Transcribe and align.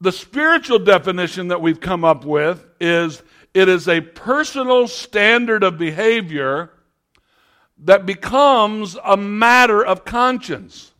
The 0.00 0.12
spiritual 0.12 0.78
definition 0.78 1.48
that 1.48 1.62
we've 1.62 1.80
come 1.80 2.04
up 2.04 2.24
with 2.24 2.66
is 2.80 3.22
it 3.54 3.68
is 3.68 3.88
a 3.88 4.00
personal 4.00 4.88
standard 4.88 5.62
of 5.62 5.78
behavior 5.78 6.70
that 7.84 8.04
becomes 8.04 8.96
a 9.02 9.16
matter 9.16 9.84
of 9.84 10.04
conscience. 10.04 10.92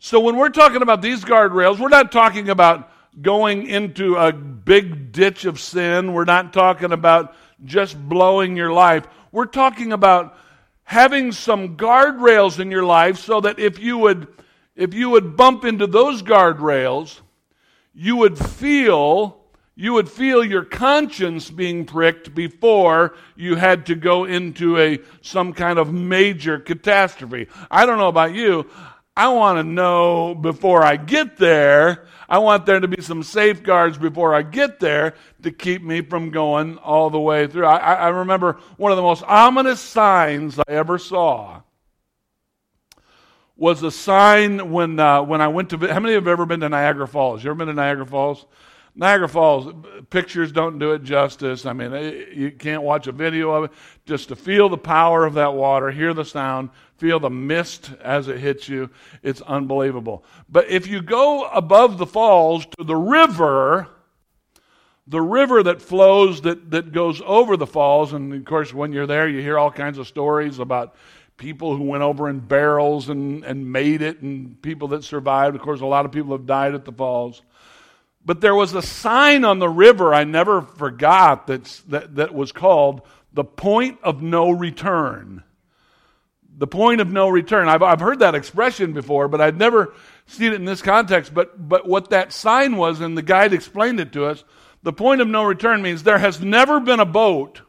So 0.00 0.20
when 0.20 0.36
we're 0.36 0.50
talking 0.50 0.82
about 0.82 1.02
these 1.02 1.24
guardrails, 1.24 1.78
we're 1.78 1.88
not 1.88 2.12
talking 2.12 2.48
about 2.48 2.90
going 3.20 3.66
into 3.66 4.16
a 4.16 4.32
big 4.32 5.12
ditch 5.12 5.44
of 5.44 5.60
sin. 5.60 6.12
We're 6.12 6.24
not 6.24 6.52
talking 6.52 6.92
about 6.92 7.34
just 7.64 7.96
blowing 8.08 8.56
your 8.56 8.72
life. 8.72 9.06
We're 9.30 9.46
talking 9.46 9.92
about 9.92 10.36
having 10.84 11.32
some 11.32 11.76
guardrails 11.76 12.58
in 12.58 12.70
your 12.70 12.84
life 12.84 13.18
so 13.18 13.40
that 13.40 13.58
if 13.58 13.78
you 13.78 13.98
would 13.98 14.28
if 14.74 14.94
you 14.94 15.10
would 15.10 15.36
bump 15.36 15.64
into 15.64 15.86
those 15.86 16.22
guardrails, 16.22 17.20
you 17.94 18.16
would 18.16 18.38
feel 18.38 19.38
you 19.74 19.94
would 19.94 20.10
feel 20.10 20.44
your 20.44 20.64
conscience 20.64 21.50
being 21.50 21.86
pricked 21.86 22.34
before 22.34 23.16
you 23.36 23.56
had 23.56 23.86
to 23.86 23.94
go 23.94 24.26
into 24.26 24.78
a 24.78 25.00
some 25.22 25.54
kind 25.54 25.78
of 25.78 25.92
major 25.92 26.58
catastrophe. 26.58 27.48
I 27.70 27.86
don't 27.86 27.96
know 27.96 28.08
about 28.08 28.34
you. 28.34 28.68
I 29.16 29.28
want 29.28 29.58
to 29.58 29.62
know 29.62 30.34
before 30.34 30.82
I 30.82 30.96
get 30.96 31.36
there. 31.38 32.06
I 32.28 32.38
want 32.38 32.64
there 32.64 32.80
to 32.80 32.88
be 32.88 33.02
some 33.02 33.22
safeguards 33.22 33.98
before 33.98 34.34
I 34.34 34.42
get 34.42 34.78
there 34.78 35.14
to 35.42 35.50
keep 35.50 35.82
me 35.82 36.02
from 36.02 36.30
going 36.30 36.78
all 36.78 37.10
the 37.10 37.20
way 37.20 37.46
through. 37.46 37.66
I, 37.66 37.94
I 37.94 38.08
remember 38.08 38.58
one 38.76 38.92
of 38.92 38.96
the 38.96 39.02
most 39.02 39.22
ominous 39.26 39.80
signs 39.80 40.58
I 40.58 40.64
ever 40.68 40.98
saw 40.98 41.62
was 43.56 43.82
a 43.82 43.90
sign 43.90 44.70
when, 44.70 44.98
uh, 44.98 45.22
when 45.22 45.40
I 45.40 45.48
went 45.48 45.70
to. 45.70 45.78
How 45.78 46.00
many 46.00 46.14
have 46.14 46.28
ever 46.28 46.46
been 46.46 46.60
to 46.60 46.68
Niagara 46.68 47.06
Falls? 47.06 47.44
You 47.44 47.50
ever 47.50 47.58
been 47.58 47.68
to 47.68 47.74
Niagara 47.74 48.06
Falls? 48.06 48.46
Niagara 48.94 49.28
Falls, 49.28 49.72
pictures 50.10 50.52
don't 50.52 50.78
do 50.78 50.92
it 50.92 51.02
justice. 51.02 51.64
I 51.64 51.72
mean, 51.72 51.92
you 52.34 52.50
can't 52.50 52.82
watch 52.82 53.06
a 53.06 53.12
video 53.12 53.50
of 53.52 53.64
it. 53.64 53.70
Just 54.04 54.28
to 54.28 54.36
feel 54.36 54.68
the 54.68 54.76
power 54.76 55.24
of 55.24 55.34
that 55.34 55.54
water, 55.54 55.90
hear 55.90 56.12
the 56.12 56.24
sound, 56.24 56.68
feel 56.98 57.18
the 57.18 57.30
mist 57.30 57.90
as 58.02 58.28
it 58.28 58.38
hits 58.38 58.68
you, 58.68 58.90
it's 59.22 59.40
unbelievable. 59.42 60.24
But 60.48 60.68
if 60.68 60.86
you 60.86 61.00
go 61.00 61.48
above 61.48 61.96
the 61.96 62.06
falls 62.06 62.66
to 62.78 62.84
the 62.84 62.96
river, 62.96 63.88
the 65.06 65.22
river 65.22 65.62
that 65.62 65.80
flows 65.80 66.42
that, 66.42 66.70
that 66.70 66.92
goes 66.92 67.22
over 67.24 67.56
the 67.56 67.66
falls, 67.66 68.12
and 68.12 68.34
of 68.34 68.44
course, 68.44 68.74
when 68.74 68.92
you're 68.92 69.06
there, 69.06 69.26
you 69.26 69.40
hear 69.40 69.58
all 69.58 69.70
kinds 69.70 69.96
of 69.96 70.06
stories 70.06 70.58
about 70.58 70.94
people 71.42 71.76
who 71.76 71.82
went 71.82 72.04
over 72.04 72.28
in 72.28 72.38
barrels 72.38 73.08
and, 73.08 73.44
and 73.44 73.70
made 73.70 74.00
it, 74.00 74.22
and 74.22 74.62
people 74.62 74.86
that 74.88 75.02
survived. 75.02 75.56
Of 75.56 75.62
course, 75.62 75.80
a 75.80 75.86
lot 75.86 76.06
of 76.06 76.12
people 76.12 76.30
have 76.32 76.46
died 76.46 76.72
at 76.72 76.84
the 76.84 76.92
falls. 76.92 77.42
But 78.24 78.40
there 78.40 78.54
was 78.54 78.72
a 78.74 78.80
sign 78.80 79.44
on 79.44 79.58
the 79.58 79.68
river 79.68 80.14
I 80.14 80.22
never 80.22 80.62
forgot 80.62 81.48
that's, 81.48 81.80
that, 81.82 82.14
that 82.14 82.32
was 82.32 82.52
called 82.52 83.02
the 83.32 83.42
point 83.42 83.98
of 84.04 84.22
no 84.22 84.52
return. 84.52 85.42
The 86.56 86.68
point 86.68 87.00
of 87.00 87.10
no 87.10 87.28
return. 87.28 87.68
I've, 87.68 87.82
I've 87.82 87.98
heard 87.98 88.20
that 88.20 88.36
expression 88.36 88.92
before, 88.92 89.26
but 89.26 89.40
I'd 89.40 89.58
never 89.58 89.94
seen 90.26 90.52
it 90.52 90.56
in 90.56 90.64
this 90.64 90.80
context. 90.80 91.34
But, 91.34 91.68
but 91.68 91.88
what 91.88 92.10
that 92.10 92.32
sign 92.32 92.76
was, 92.76 93.00
and 93.00 93.18
the 93.18 93.22
guide 93.22 93.52
explained 93.52 93.98
it 93.98 94.12
to 94.12 94.26
us, 94.26 94.44
the 94.84 94.92
point 94.92 95.20
of 95.20 95.26
no 95.26 95.42
return 95.42 95.82
means 95.82 96.04
there 96.04 96.18
has 96.18 96.40
never 96.40 96.78
been 96.78 97.00
a 97.00 97.04
boat 97.04 97.62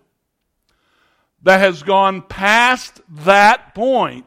that 1.44 1.60
has 1.60 1.84
gone 1.84 2.22
past 2.22 3.02
that 3.10 3.76
point 3.76 4.26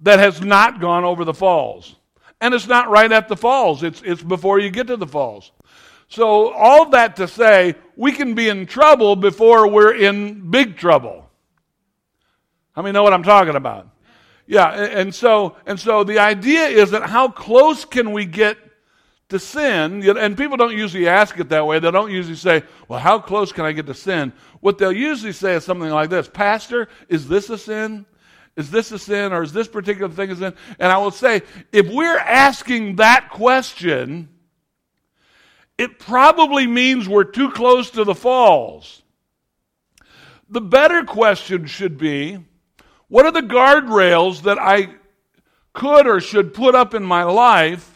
that 0.00 0.18
has 0.18 0.40
not 0.40 0.80
gone 0.80 1.04
over 1.04 1.24
the 1.24 1.34
falls. 1.34 1.96
And 2.40 2.54
it's 2.54 2.66
not 2.66 2.90
right 2.90 3.10
at 3.10 3.28
the 3.28 3.36
falls, 3.36 3.82
it's, 3.82 4.02
it's 4.02 4.22
before 4.22 4.58
you 4.58 4.70
get 4.70 4.88
to 4.88 4.96
the 4.96 5.06
falls. 5.06 5.52
So, 6.08 6.52
all 6.52 6.90
that 6.90 7.16
to 7.16 7.28
say, 7.28 7.74
we 7.96 8.12
can 8.12 8.34
be 8.34 8.48
in 8.48 8.66
trouble 8.66 9.16
before 9.16 9.68
we're 9.68 9.94
in 9.94 10.50
big 10.50 10.76
trouble. 10.76 11.30
How 12.72 12.82
many 12.82 12.92
know 12.92 13.02
what 13.02 13.14
I'm 13.14 13.22
talking 13.22 13.54
about? 13.54 13.88
Yeah, 14.46 14.70
and 14.70 15.14
so 15.14 15.56
and 15.66 15.78
so 15.78 16.04
the 16.04 16.18
idea 16.18 16.66
is 16.66 16.90
that 16.90 17.08
how 17.08 17.28
close 17.28 17.84
can 17.84 18.12
we 18.12 18.26
get 18.26 18.58
to 19.32 19.38
sin? 19.38 20.08
And 20.16 20.36
people 20.36 20.56
don't 20.56 20.76
usually 20.76 21.08
ask 21.08 21.38
it 21.38 21.50
that 21.50 21.66
way. 21.66 21.78
They 21.78 21.90
don't 21.90 22.10
usually 22.10 22.36
say, 22.36 22.62
"Well, 22.88 23.00
how 23.00 23.18
close 23.18 23.52
can 23.52 23.64
I 23.64 23.72
get 23.72 23.86
to 23.86 23.94
sin?" 23.94 24.32
What 24.60 24.78
they'll 24.78 24.92
usually 24.92 25.32
say 25.32 25.54
is 25.54 25.64
something 25.64 25.90
like 25.90 26.08
this: 26.08 26.28
"Pastor, 26.28 26.88
is 27.08 27.28
this 27.28 27.50
a 27.50 27.58
sin?" 27.58 28.06
Is 28.54 28.70
this 28.70 28.92
a 28.92 28.98
sin 28.98 29.32
or 29.32 29.42
is 29.42 29.52
this 29.52 29.66
particular 29.66 30.12
thing 30.12 30.30
a 30.30 30.36
sin? 30.36 30.54
And 30.78 30.92
I 30.92 30.98
will 30.98 31.10
say, 31.10 31.40
if 31.72 31.88
we're 31.88 32.18
asking 32.18 32.96
that 32.96 33.30
question, 33.30 34.28
it 35.78 35.98
probably 35.98 36.66
means 36.66 37.08
we're 37.08 37.24
too 37.24 37.50
close 37.50 37.90
to 37.92 38.04
the 38.04 38.14
falls. 38.14 39.02
The 40.50 40.60
better 40.60 41.02
question 41.04 41.64
should 41.64 41.96
be 41.96 42.44
what 43.08 43.24
are 43.24 43.32
the 43.32 43.40
guardrails 43.40 44.42
that 44.42 44.58
I 44.58 44.96
could 45.72 46.06
or 46.06 46.20
should 46.20 46.52
put 46.52 46.74
up 46.74 46.92
in 46.92 47.02
my 47.02 47.22
life 47.22 47.91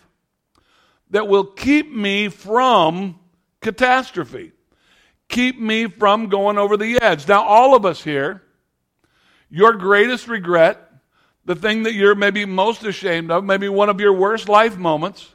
that 1.10 1.28
will 1.28 1.44
keep 1.44 1.92
me 1.92 2.28
from 2.28 3.18
catastrophe? 3.60 4.52
Keep 5.28 5.60
me 5.60 5.86
from 5.86 6.28
going 6.28 6.58
over 6.58 6.76
the 6.76 7.00
edge. 7.00 7.26
Now, 7.26 7.44
all 7.44 7.74
of 7.74 7.84
us 7.84 8.02
here, 8.02 8.42
your 9.50 9.72
greatest 9.72 10.28
regret, 10.28 10.82
the 11.44 11.54
thing 11.54 11.84
that 11.84 11.94
you're 11.94 12.14
maybe 12.14 12.44
most 12.44 12.84
ashamed 12.84 13.30
of, 13.30 13.44
maybe 13.44 13.68
one 13.68 13.88
of 13.88 14.00
your 14.00 14.12
worst 14.12 14.48
life 14.48 14.76
moments, 14.76 15.34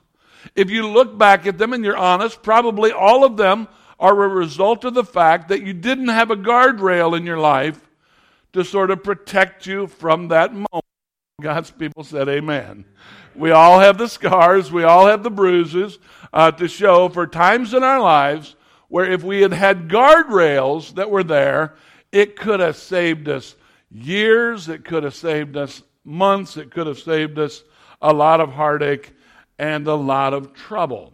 if 0.56 0.70
you 0.70 0.88
look 0.88 1.18
back 1.18 1.46
at 1.46 1.58
them 1.58 1.74
and 1.74 1.84
you're 1.84 1.98
honest, 1.98 2.42
probably 2.42 2.92
all 2.92 3.24
of 3.24 3.38
them 3.38 3.68
are 4.00 4.24
a 4.24 4.28
result 4.28 4.84
of 4.84 4.94
the 4.94 5.04
fact 5.04 5.50
that 5.50 5.62
you 5.62 5.74
didn't 5.74 6.08
have 6.08 6.32
a 6.32 6.36
guardrail 6.36 7.16
in 7.16 7.26
your 7.26 7.38
life 7.38 7.80
to 8.54 8.66
sort 8.66 8.92
of 8.92 9.04
protect 9.04 9.66
you 9.66 9.88
from 9.88 10.30
that 10.30 10.54
moment. 10.54 10.86
God's 11.42 11.72
people 11.72 12.04
said, 12.04 12.28
Amen. 12.28 12.86
We 13.36 13.52
all 13.52 13.80
have 13.80 13.98
the 13.98 14.08
scars, 14.08 14.72
we 14.72 14.84
all 14.84 15.08
have 15.08 15.24
the 15.24 15.32
bruises 15.32 16.00
uh, 16.34 16.52
to 16.52 16.68
show 16.68 17.10
for 17.10 17.28
times 17.28 17.74
in 17.74 17.84
our 17.84 18.00
lives 18.00 18.56
where 18.88 19.10
if 19.10 19.24
we 19.24 19.42
had 19.42 19.54
had 19.54 19.88
guardrails 19.88 20.96
that 20.96 21.10
were 21.10 21.24
there, 21.24 21.76
it 22.12 22.36
could 22.36 22.60
have 22.60 22.76
saved 22.76 23.30
us 23.30 23.56
years, 23.90 24.68
it 24.68 24.84
could 24.84 25.04
have 25.04 25.16
saved 25.16 25.56
us 25.56 25.82
months, 26.04 26.58
it 26.58 26.72
could 26.72 26.88
have 26.88 27.00
saved 27.00 27.40
us 27.40 27.64
a 28.02 28.12
lot 28.12 28.42
of 28.42 28.52
heartache 28.52 29.14
and 29.58 29.88
a 29.88 29.96
lot 29.96 30.34
of 30.34 30.54
trouble. 30.54 31.14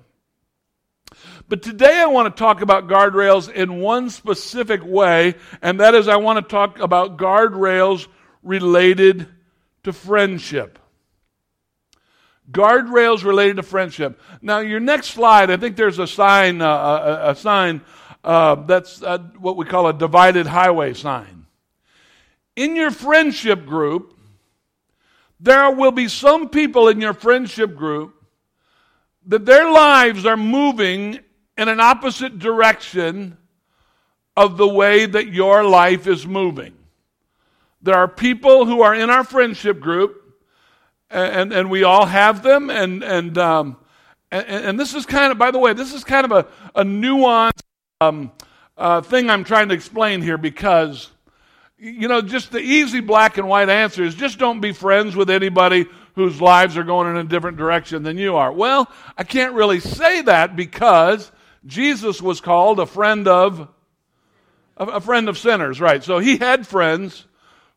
But 1.47 1.61
today 1.61 1.99
I 1.99 2.07
want 2.07 2.35
to 2.35 2.39
talk 2.39 2.61
about 2.61 2.88
guardrails 2.88 3.51
in 3.51 3.79
one 3.79 4.09
specific 4.09 4.81
way, 4.84 5.35
and 5.61 5.79
that 5.79 5.95
is 5.95 6.07
I 6.07 6.17
want 6.17 6.38
to 6.38 6.49
talk 6.49 6.79
about 6.79 7.17
guardrails 7.17 8.07
related 8.44 9.28
to 9.84 9.94
friendship. 9.94 10.79
Guardrails 12.52 13.24
related 13.24 13.58
to 13.58 13.63
friendship. 13.63 14.19
Now, 14.41 14.59
your 14.59 14.80
next 14.80 15.08
slide, 15.08 15.52
I 15.52 15.58
think 15.58 15.75
there's 15.75 16.00
a 16.00 16.08
sign, 16.08 16.62
uh, 16.62 16.68
a, 16.68 17.31
a, 17.31 17.35
sign 17.35 17.81
uh, 18.24 18.56
that's 18.56 19.03
uh, 19.03 19.18
what 19.38 19.58
we 19.58 19.66
call 19.66 19.88
a 19.88 19.94
divided 19.94 20.47
highway 20.47 20.94
sign 20.94 21.38
in 22.58 22.75
your 22.75 22.91
friendship 22.91 23.66
group, 23.66 24.18
there 25.40 25.72
will 25.72 25.91
be 25.91 26.09
some 26.09 26.50
people 26.50 26.90
in 26.90 27.00
your 27.00 27.13
friendship 27.13 27.75
group 27.75 28.16
that 29.28 29.46
their 29.46 29.69
lives 29.69 30.25
are 30.25 30.35
moving 30.35 31.19
in 31.56 31.69
an 31.69 31.79
opposite 31.79 32.40
direction 32.40 33.38
of 34.35 34.58
the 34.58 34.68
way 34.68 35.06
that 35.06 35.28
your 35.28 35.64
life 35.64 36.08
is 36.08 36.25
moving. 36.25 36.74
There 37.81 37.96
are 37.96 38.08
people 38.08 38.66
who 38.66 38.81
are 38.81 38.96
in 38.96 39.12
our 39.12 39.24
friendship 39.24 39.79
group, 39.79 40.26
and, 41.09 41.53
and 41.53 41.69
we 41.69 41.84
all 41.84 42.06
have 42.06 42.44
them, 42.44 42.69
and, 42.69 43.03
and, 43.03 43.38
um, 43.38 43.78
and, 44.31 44.45
and, 44.45 44.79
this 44.79 44.94
is 44.94 45.06
kind 45.06 45.31
of, 45.31 45.37
by 45.37 45.52
the 45.52 45.59
way, 45.59 45.73
this 45.73 45.93
is 45.93 46.03
kind 46.03 46.26
of 46.26 46.31
a, 46.31 46.47
a 46.79 46.84
nuanced 46.84 47.61
um, 48.02 48.31
uh, 48.78 49.02
thing 49.02 49.29
I'm 49.29 49.43
trying 49.43 49.70
to 49.70 49.76
explain 49.76 50.22
here 50.22 50.37
because 50.37 51.09
you 51.79 52.08
know, 52.08 52.22
just 52.22 52.52
the 52.52 52.59
easy 52.59 53.02
black 53.02 53.37
and 53.37 53.47
white 53.47 53.70
answer 53.70 54.03
is 54.03 54.16
just 54.16 54.40
don't 54.40 54.61
be 54.61 54.72
friends 54.72 55.16
with 55.16 55.29
anybody 55.29 55.85
whose 56.16 56.41
lives 56.41 56.76
are 56.76 56.84
going 56.84 57.08
in 57.08 57.17
a 57.17 57.23
different 57.23 57.58
direction 57.58 58.02
than 58.02 58.17
you 58.17 58.35
are. 58.35 58.52
Well, 58.52 58.91
I 59.16 59.23
can't 59.23 59.53
really 59.53 59.79
say 59.79 60.23
that 60.23 60.55
because 60.55 61.31
Jesus 61.67 62.20
was 62.20 62.41
called 62.41 62.79
a 62.79 62.87
friend 62.87 63.28
of 63.28 63.67
a 64.76 65.02
friend 65.02 65.29
of 65.29 65.37
sinners, 65.37 65.79
right? 65.79 66.03
So 66.03 66.20
he 66.20 66.37
had 66.37 66.66
friends 66.66 67.27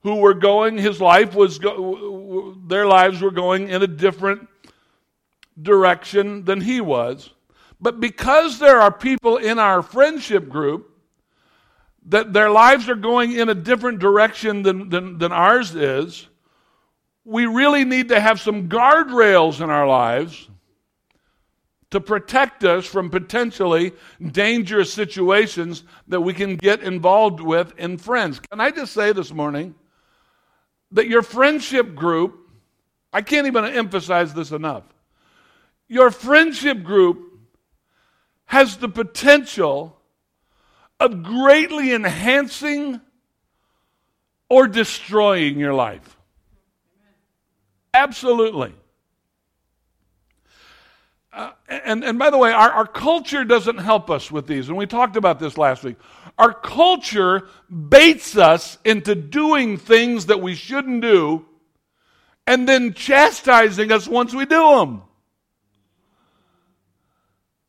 who 0.02 0.17
were 0.17 0.35
going 0.35 0.79
his 0.79 1.00
life 1.00 1.35
was 1.35 1.58
go, 1.58 2.56
their 2.67 2.87
lives 2.87 3.20
were 3.20 3.31
going 3.31 3.69
in 3.69 3.82
a 3.82 3.87
different 3.87 4.49
direction 5.61 6.44
than 6.44 6.61
he 6.61 6.81
was. 6.81 7.31
But 7.81 8.00
because 8.00 8.58
there 8.58 8.81
are 8.81 8.93
people 8.93 9.37
in 9.37 9.58
our 9.58 9.82
friendship 9.82 10.49
group 10.49 10.87
that 12.06 12.32
their 12.32 12.50
lives 12.50 12.88
are 12.88 12.94
going 12.94 13.32
in 13.32 13.49
a 13.49 13.55
different 13.55 13.99
direction 13.99 14.62
than, 14.62 14.88
than, 14.88 15.19
than 15.19 15.32
ours 15.32 15.75
is, 15.75 16.26
we 17.25 17.47
really 17.47 17.85
need 17.85 18.08
to 18.08 18.20
have 18.20 18.41
some 18.41 18.69
guardrails 18.69 19.61
in 19.62 19.70
our 19.70 19.87
lives 19.87 20.49
to 21.91 22.00
protect 22.00 22.64
us 22.64 22.87
from 22.87 23.11
potentially 23.11 23.93
dangerous 24.32 24.93
situations 24.93 25.85
that 26.08 26.20
we 26.20 26.32
can 26.32 26.56
get 26.56 26.82
involved 26.82 27.41
with 27.41 27.73
in 27.79 27.99
friends. 27.99 28.41
Can 28.41 28.61
I 28.61 28.70
just 28.70 28.93
say 28.93 29.12
this 29.12 29.32
morning 29.32 29.75
that 30.92 31.08
your 31.08 31.22
friendship 31.22 31.94
group, 31.94 32.37
I 33.12 33.22
can't 33.22 33.46
even 33.46 33.64
emphasize 33.64 34.34
this 34.34 34.50
enough, 34.50 34.84
your 35.88 36.10
friendship 36.10 36.82
group 36.82 37.38
has 38.46 38.76
the 38.78 38.88
potential 38.88 39.96
of 40.98 41.22
greatly 41.22 41.92
enhancing 41.92 43.00
or 44.48 44.66
destroying 44.66 45.58
your 45.58 45.72
life. 45.72 46.16
Absolutely. 47.94 48.75
Uh, 51.32 51.52
and, 51.68 52.02
and 52.02 52.18
by 52.18 52.30
the 52.30 52.38
way, 52.38 52.52
our, 52.52 52.70
our 52.70 52.86
culture 52.86 53.44
doesn't 53.44 53.78
help 53.78 54.10
us 54.10 54.30
with 54.30 54.46
these. 54.46 54.68
And 54.68 54.76
we 54.76 54.86
talked 54.86 55.16
about 55.16 55.38
this 55.38 55.56
last 55.56 55.84
week. 55.84 55.96
Our 56.38 56.52
culture 56.52 57.48
baits 57.88 58.36
us 58.36 58.78
into 58.84 59.14
doing 59.14 59.76
things 59.76 60.26
that 60.26 60.40
we 60.40 60.54
shouldn't 60.54 61.02
do 61.02 61.46
and 62.46 62.68
then 62.68 62.94
chastising 62.94 63.92
us 63.92 64.08
once 64.08 64.34
we 64.34 64.44
do 64.44 64.76
them. 64.76 65.02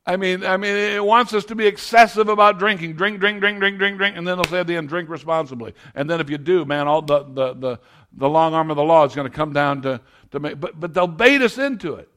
I 0.03 0.17
mean, 0.17 0.43
I 0.43 0.57
mean, 0.57 0.75
it 0.75 1.03
wants 1.03 1.33
us 1.33 1.45
to 1.45 1.55
be 1.55 1.67
excessive 1.67 2.27
about 2.27 2.57
drinking. 2.57 2.93
Drink, 2.93 3.19
drink, 3.19 3.39
drink, 3.39 3.59
drink, 3.59 3.77
drink, 3.77 3.97
drink, 3.97 4.17
and 4.17 4.27
then 4.27 4.37
they'll 4.37 4.45
say 4.45 4.59
at 4.59 4.67
the 4.67 4.75
end, 4.75 4.89
drink 4.89 5.09
responsibly. 5.09 5.75
And 5.93 6.09
then 6.09 6.19
if 6.19 6.29
you 6.29 6.39
do, 6.39 6.65
man, 6.65 6.87
all 6.87 7.03
the, 7.03 7.23
the, 7.23 7.53
the, 7.53 7.79
the 8.13 8.27
long 8.27 8.55
arm 8.55 8.71
of 8.71 8.77
the 8.77 8.83
law 8.83 9.05
is 9.05 9.13
going 9.13 9.29
to 9.29 9.35
come 9.35 9.53
down 9.53 9.83
to, 9.83 10.01
to 10.31 10.39
make, 10.39 10.59
but, 10.59 10.79
but 10.79 10.93
they'll 10.93 11.05
bait 11.05 11.41
us 11.43 11.59
into 11.59 11.93
it. 11.93 12.10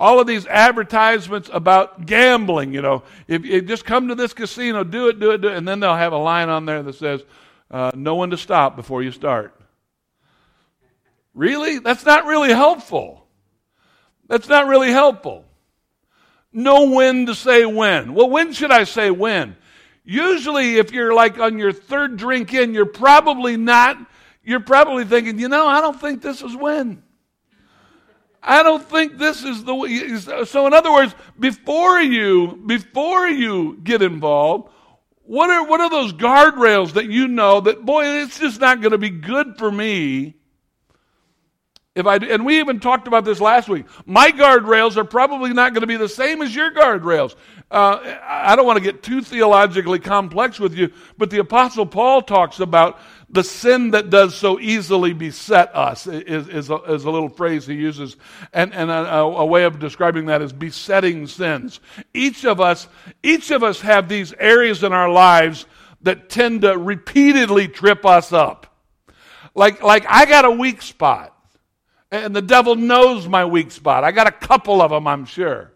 All 0.00 0.18
of 0.18 0.26
these 0.26 0.46
advertisements 0.46 1.50
about 1.52 2.06
gambling, 2.06 2.72
you 2.74 2.82
know, 2.82 3.04
if 3.28 3.44
you 3.44 3.60
just 3.62 3.84
come 3.84 4.08
to 4.08 4.14
this 4.14 4.32
casino, 4.32 4.82
do 4.82 5.08
it, 5.08 5.20
do 5.20 5.30
it, 5.30 5.42
do 5.42 5.48
it, 5.48 5.56
and 5.56 5.68
then 5.68 5.78
they'll 5.78 5.94
have 5.94 6.12
a 6.12 6.18
line 6.18 6.48
on 6.48 6.64
there 6.64 6.82
that 6.82 6.94
says, 6.94 7.22
uh, 7.70 7.92
know 7.94 8.16
when 8.16 8.30
to 8.30 8.36
stop 8.36 8.74
before 8.74 9.02
you 9.02 9.12
start. 9.12 9.54
Really? 11.34 11.78
That's 11.78 12.04
not 12.04 12.24
really 12.24 12.48
helpful. 12.48 13.26
That's 14.26 14.48
not 14.48 14.66
really 14.66 14.90
helpful 14.90 15.44
know 16.52 16.90
when 16.90 17.26
to 17.26 17.34
say 17.34 17.64
when. 17.64 18.14
Well, 18.14 18.30
when 18.30 18.52
should 18.52 18.70
I 18.70 18.84
say 18.84 19.10
when? 19.10 19.56
Usually, 20.04 20.76
if 20.76 20.92
you're 20.92 21.14
like 21.14 21.38
on 21.38 21.58
your 21.58 21.72
third 21.72 22.16
drink 22.16 22.52
in, 22.54 22.74
you're 22.74 22.86
probably 22.86 23.56
not, 23.56 23.98
you're 24.42 24.60
probably 24.60 25.04
thinking, 25.04 25.38
you 25.38 25.48
know, 25.48 25.66
I 25.66 25.80
don't 25.80 26.00
think 26.00 26.22
this 26.22 26.42
is 26.42 26.56
when. 26.56 27.02
I 28.42 28.62
don't 28.62 28.82
think 28.82 29.18
this 29.18 29.44
is 29.44 29.64
the 29.64 29.74
way. 29.74 30.16
So, 30.44 30.66
in 30.66 30.72
other 30.72 30.92
words, 30.92 31.14
before 31.38 32.00
you, 32.00 32.62
before 32.66 33.28
you 33.28 33.78
get 33.84 34.02
involved, 34.02 34.70
what 35.22 35.50
are, 35.50 35.64
what 35.64 35.80
are 35.80 35.90
those 35.90 36.12
guardrails 36.12 36.94
that 36.94 37.06
you 37.06 37.28
know 37.28 37.60
that, 37.60 37.84
boy, 37.84 38.04
it's 38.22 38.38
just 38.38 38.60
not 38.60 38.80
going 38.80 38.92
to 38.92 38.98
be 38.98 39.10
good 39.10 39.58
for 39.58 39.70
me 39.70 40.39
if 42.00 42.06
I, 42.06 42.16
and 42.16 42.44
we 42.44 42.58
even 42.58 42.80
talked 42.80 43.06
about 43.06 43.24
this 43.24 43.40
last 43.40 43.68
week. 43.68 43.86
My 44.04 44.32
guardrails 44.32 44.96
are 44.96 45.04
probably 45.04 45.52
not 45.52 45.72
going 45.72 45.82
to 45.82 45.86
be 45.86 45.96
the 45.96 46.08
same 46.08 46.42
as 46.42 46.54
your 46.54 46.72
guardrails. 46.72 47.36
Uh, 47.70 48.18
I 48.26 48.56
don't 48.56 48.66
want 48.66 48.78
to 48.78 48.82
get 48.82 49.02
too 49.04 49.22
theologically 49.22 50.00
complex 50.00 50.58
with 50.58 50.74
you, 50.74 50.92
but 51.16 51.30
the 51.30 51.38
Apostle 51.38 51.86
Paul 51.86 52.22
talks 52.22 52.58
about 52.58 52.98
the 53.28 53.44
sin 53.44 53.92
that 53.92 54.10
does 54.10 54.34
so 54.34 54.58
easily 54.58 55.12
beset 55.12 55.74
us, 55.76 56.08
is, 56.08 56.48
is, 56.48 56.68
a, 56.68 56.76
is 56.92 57.04
a 57.04 57.10
little 57.10 57.28
phrase 57.28 57.64
he 57.64 57.74
uses. 57.74 58.16
And, 58.52 58.74
and 58.74 58.90
a, 58.90 59.18
a 59.18 59.46
way 59.46 59.62
of 59.62 59.78
describing 59.78 60.26
that 60.26 60.42
is 60.42 60.52
besetting 60.52 61.28
sins. 61.28 61.78
Each 62.12 62.44
of 62.44 62.60
us, 62.60 62.88
each 63.22 63.52
of 63.52 63.62
us 63.62 63.80
have 63.82 64.08
these 64.08 64.32
areas 64.32 64.82
in 64.82 64.92
our 64.92 65.08
lives 65.08 65.66
that 66.02 66.28
tend 66.28 66.62
to 66.62 66.76
repeatedly 66.76 67.68
trip 67.68 68.04
us 68.04 68.32
up. 68.32 68.66
Like, 69.54 69.82
like 69.82 70.06
I 70.08 70.26
got 70.26 70.44
a 70.44 70.50
weak 70.50 70.82
spot. 70.82 71.36
And 72.10 72.34
the 72.34 72.42
devil 72.42 72.74
knows 72.74 73.28
my 73.28 73.44
weak 73.44 73.70
spot. 73.70 74.02
I 74.04 74.10
got 74.10 74.26
a 74.26 74.32
couple 74.32 74.82
of 74.82 74.90
them, 74.90 75.06
I'm 75.06 75.24
sure. 75.24 75.72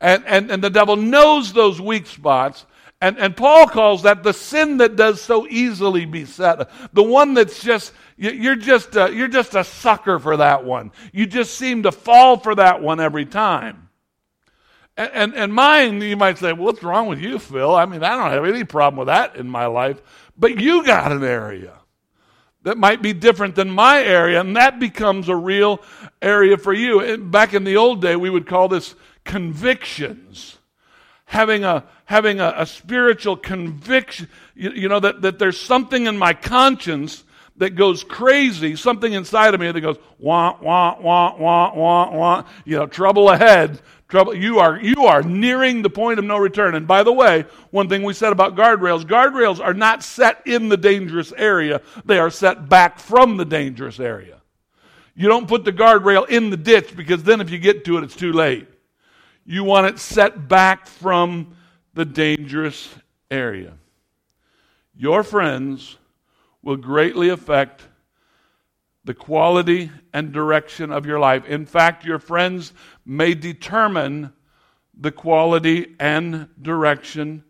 And, 0.00 0.24
and, 0.26 0.50
and 0.50 0.62
the 0.62 0.70
devil 0.70 0.96
knows 0.96 1.52
those 1.52 1.80
weak 1.80 2.06
spots. 2.06 2.66
And, 3.00 3.18
and 3.18 3.36
Paul 3.36 3.66
calls 3.66 4.02
that 4.02 4.22
the 4.22 4.32
sin 4.32 4.76
that 4.76 4.96
does 4.96 5.20
so 5.20 5.46
easily 5.48 6.04
beset. 6.04 6.70
The 6.92 7.02
one 7.02 7.34
that's 7.34 7.62
just, 7.62 7.92
you're 8.16 8.54
just, 8.54 8.94
a, 8.94 9.12
you're 9.12 9.28
just 9.28 9.54
a 9.54 9.64
sucker 9.64 10.18
for 10.18 10.36
that 10.36 10.64
one. 10.64 10.92
You 11.12 11.26
just 11.26 11.56
seem 11.56 11.84
to 11.84 11.92
fall 11.92 12.38
for 12.38 12.54
that 12.54 12.82
one 12.82 13.00
every 13.00 13.24
time. 13.24 13.88
And, 14.96 15.10
and, 15.14 15.34
and 15.34 15.54
mine, 15.54 16.00
you 16.00 16.16
might 16.16 16.38
say, 16.38 16.52
well, 16.52 16.66
what's 16.66 16.82
wrong 16.82 17.08
with 17.08 17.18
you, 17.18 17.38
Phil? 17.38 17.74
I 17.74 17.86
mean, 17.86 18.04
I 18.04 18.16
don't 18.16 18.30
have 18.30 18.44
any 18.44 18.64
problem 18.64 18.98
with 18.98 19.06
that 19.06 19.36
in 19.36 19.48
my 19.48 19.66
life. 19.66 20.00
But 20.36 20.60
you 20.60 20.84
got 20.84 21.10
an 21.10 21.24
area 21.24 21.81
that 22.64 22.78
might 22.78 23.02
be 23.02 23.12
different 23.12 23.54
than 23.54 23.70
my 23.70 24.02
area, 24.02 24.40
and 24.40 24.56
that 24.56 24.78
becomes 24.78 25.28
a 25.28 25.36
real 25.36 25.80
area 26.20 26.56
for 26.56 26.72
you. 26.72 27.18
Back 27.18 27.54
in 27.54 27.64
the 27.64 27.76
old 27.76 28.00
day, 28.00 28.16
we 28.16 28.30
would 28.30 28.46
call 28.46 28.68
this 28.68 28.94
convictions. 29.24 30.58
Having 31.24 31.64
a 31.64 31.84
having 32.04 32.40
a, 32.40 32.52
a 32.58 32.66
spiritual 32.66 33.36
conviction, 33.36 34.28
you, 34.54 34.70
you 34.72 34.88
know, 34.88 35.00
that, 35.00 35.22
that 35.22 35.38
there's 35.38 35.58
something 35.58 36.06
in 36.06 36.18
my 36.18 36.34
conscience 36.34 37.24
that 37.56 37.70
goes 37.70 38.04
crazy, 38.04 38.76
something 38.76 39.12
inside 39.12 39.54
of 39.54 39.60
me 39.60 39.70
that 39.70 39.80
goes 39.80 39.96
wah 40.18 40.56
wah 40.60 41.00
wah 41.00 41.36
wah 41.36 41.74
wah 41.74 42.10
wah, 42.10 42.44
you 42.64 42.76
know, 42.76 42.86
trouble 42.86 43.30
ahead, 43.30 43.80
Trouble, 44.12 44.34
you 44.34 44.58
are, 44.58 44.78
you 44.78 45.06
are 45.06 45.22
nearing 45.22 45.80
the 45.80 45.88
point 45.88 46.18
of 46.18 46.26
no 46.26 46.36
return. 46.36 46.74
And 46.74 46.86
by 46.86 47.02
the 47.02 47.14
way, 47.14 47.46
one 47.70 47.88
thing 47.88 48.02
we 48.02 48.12
said 48.12 48.30
about 48.30 48.54
guardrails, 48.54 49.04
guardrails 49.04 49.58
are 49.58 49.72
not 49.72 50.02
set 50.02 50.46
in 50.46 50.68
the 50.68 50.76
dangerous 50.76 51.32
area. 51.34 51.80
They 52.04 52.18
are 52.18 52.28
set 52.28 52.68
back 52.68 52.98
from 52.98 53.38
the 53.38 53.46
dangerous 53.46 53.98
area. 53.98 54.42
You 55.14 55.28
don't 55.28 55.48
put 55.48 55.64
the 55.64 55.72
guardrail 55.72 56.28
in 56.28 56.50
the 56.50 56.58
ditch 56.58 56.94
because 56.94 57.22
then 57.22 57.40
if 57.40 57.48
you 57.48 57.56
get 57.56 57.86
to 57.86 57.96
it, 57.96 58.04
it's 58.04 58.14
too 58.14 58.34
late. 58.34 58.68
You 59.46 59.64
want 59.64 59.86
it 59.86 59.98
set 59.98 60.46
back 60.46 60.86
from 60.86 61.56
the 61.94 62.04
dangerous 62.04 62.94
area. 63.30 63.78
Your 64.94 65.22
friends 65.22 65.96
will 66.62 66.76
greatly 66.76 67.30
affect 67.30 67.80
the 69.04 69.14
quality 69.14 69.90
and 70.12 70.32
direction 70.32 70.92
of 70.92 71.06
your 71.06 71.18
life. 71.18 71.44
In 71.46 71.66
fact, 71.66 72.04
your 72.04 72.18
friends 72.18 72.72
may 73.04 73.34
determine 73.34 74.32
the 74.98 75.12
quality 75.12 75.94
and 75.98 76.48
direction 76.60 77.44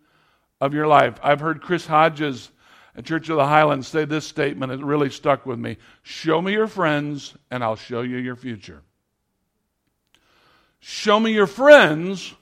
of 0.61 0.75
your 0.75 0.87
life. 0.87 1.19
I've 1.23 1.41
heard 1.41 1.61
Chris 1.61 1.87
Hodges 1.87 2.51
at 2.95 3.05
Church 3.05 3.29
of 3.29 3.37
the 3.37 3.47
Highlands 3.47 3.89
say 3.89 4.05
this 4.05 4.27
statement. 4.27 4.73
It 4.73 4.81
really 4.81 5.11
stuck 5.11 5.45
with 5.47 5.59
me. 5.59 5.77
Show 6.03 6.41
me 6.41 6.53
your 6.53 6.67
friends, 6.67 7.37
and 7.51 7.65
I'll 7.65 7.77
show 7.77 8.03
you 8.03 8.17
your 8.17 8.37
future. 8.37 8.83
Show 10.81 11.19
me 11.19 11.33
your 11.33 11.47
friends, 11.47 12.35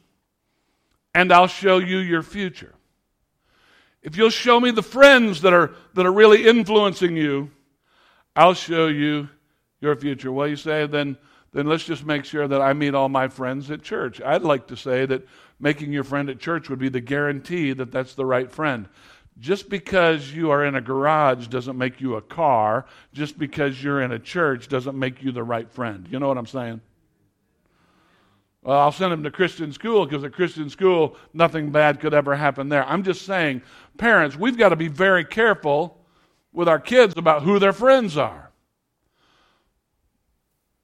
and 1.15 1.33
I'll 1.33 1.47
show 1.47 1.79
you 1.79 1.99
your 1.99 2.23
future. 2.23 2.75
If 4.03 4.17
you'll 4.17 4.31
show 4.31 4.59
me 4.59 4.71
the 4.71 4.83
friends 4.83 5.43
that 5.43 5.53
are, 5.53 5.75
that 5.95 6.07
are 6.07 6.13
really 6.13 6.47
influencing 6.47 7.17
you, 7.17 7.51
I'll 8.35 8.55
show 8.55 8.87
you 8.87 9.29
your 9.81 9.95
future. 9.97 10.33
Well, 10.33 10.49
you 10.49 10.57
say, 10.57 10.87
then, 10.87 11.19
then 11.53 11.67
let's 11.67 11.85
just 11.85 12.05
make 12.05 12.25
sure 12.25 12.47
that 12.47 12.61
I 12.61 12.73
meet 12.73 12.95
all 12.95 13.09
my 13.09 13.29
friends 13.29 13.71
at 13.71 13.83
church. 13.83 14.21
I'd 14.21 14.43
like 14.43 14.69
to 14.69 14.77
say 14.77 15.05
that 15.07 15.27
making 15.59 15.93
your 15.93 16.05
friend 16.05 16.31
at 16.31 16.39
church 16.39 16.69
would 16.69 16.79
be 16.79 16.89
the 16.89 17.01
guarantee 17.01 17.73
that 17.73 17.91
that's 17.91 18.15
the 18.15 18.27
right 18.27 18.51
friend. 18.51 18.89
Just 19.39 19.69
because 19.69 20.33
you 20.33 20.51
are 20.51 20.65
in 20.65 20.75
a 20.75 20.81
garage 20.81 21.47
doesn't 21.49 21.79
make 21.79 22.01
you 22.01 22.17
a 22.17 22.23
car. 22.23 22.87
Just 23.13 23.39
because 23.39 23.83
you're 23.83 24.03
in 24.03 24.13
a 24.13 24.19
church 24.19 24.69
doesn't 24.69 24.99
make 24.99 25.23
you 25.23 25.33
the 25.33 25.43
right 25.43 25.71
friend. 25.71 26.07
You 26.11 26.19
know 26.19 26.29
what 26.29 26.39
I'm 26.39 26.47
saying? 26.47 26.81
Well, 28.63 28.79
I'll 28.79 28.93
send 28.93 29.13
him 29.13 29.23
to 29.23 29.31
Christian 29.31 29.73
school 29.73 30.05
because 30.05 30.23
at 30.23 30.35
Christian 30.35 30.69
school, 30.69 31.17
nothing 31.33 31.71
bad 31.71 31.99
could 31.99 32.13
ever 32.13 32.37
happen 32.37 32.69
there. 32.69 32.85
I'm 32.85 33.03
just 33.03 33.23
saying, 33.23 33.63
parents, 33.97 34.37
we've 34.37 34.59
got 34.59 34.69
to 34.69 34.77
be 34.77 34.89
very 34.89 35.25
careful 35.25 35.97
with 36.53 36.69
our 36.69 36.79
kids 36.79 37.15
about 37.17 37.43
who 37.43 37.59
their 37.59 37.73
friends 37.73 38.19
are. 38.19 38.50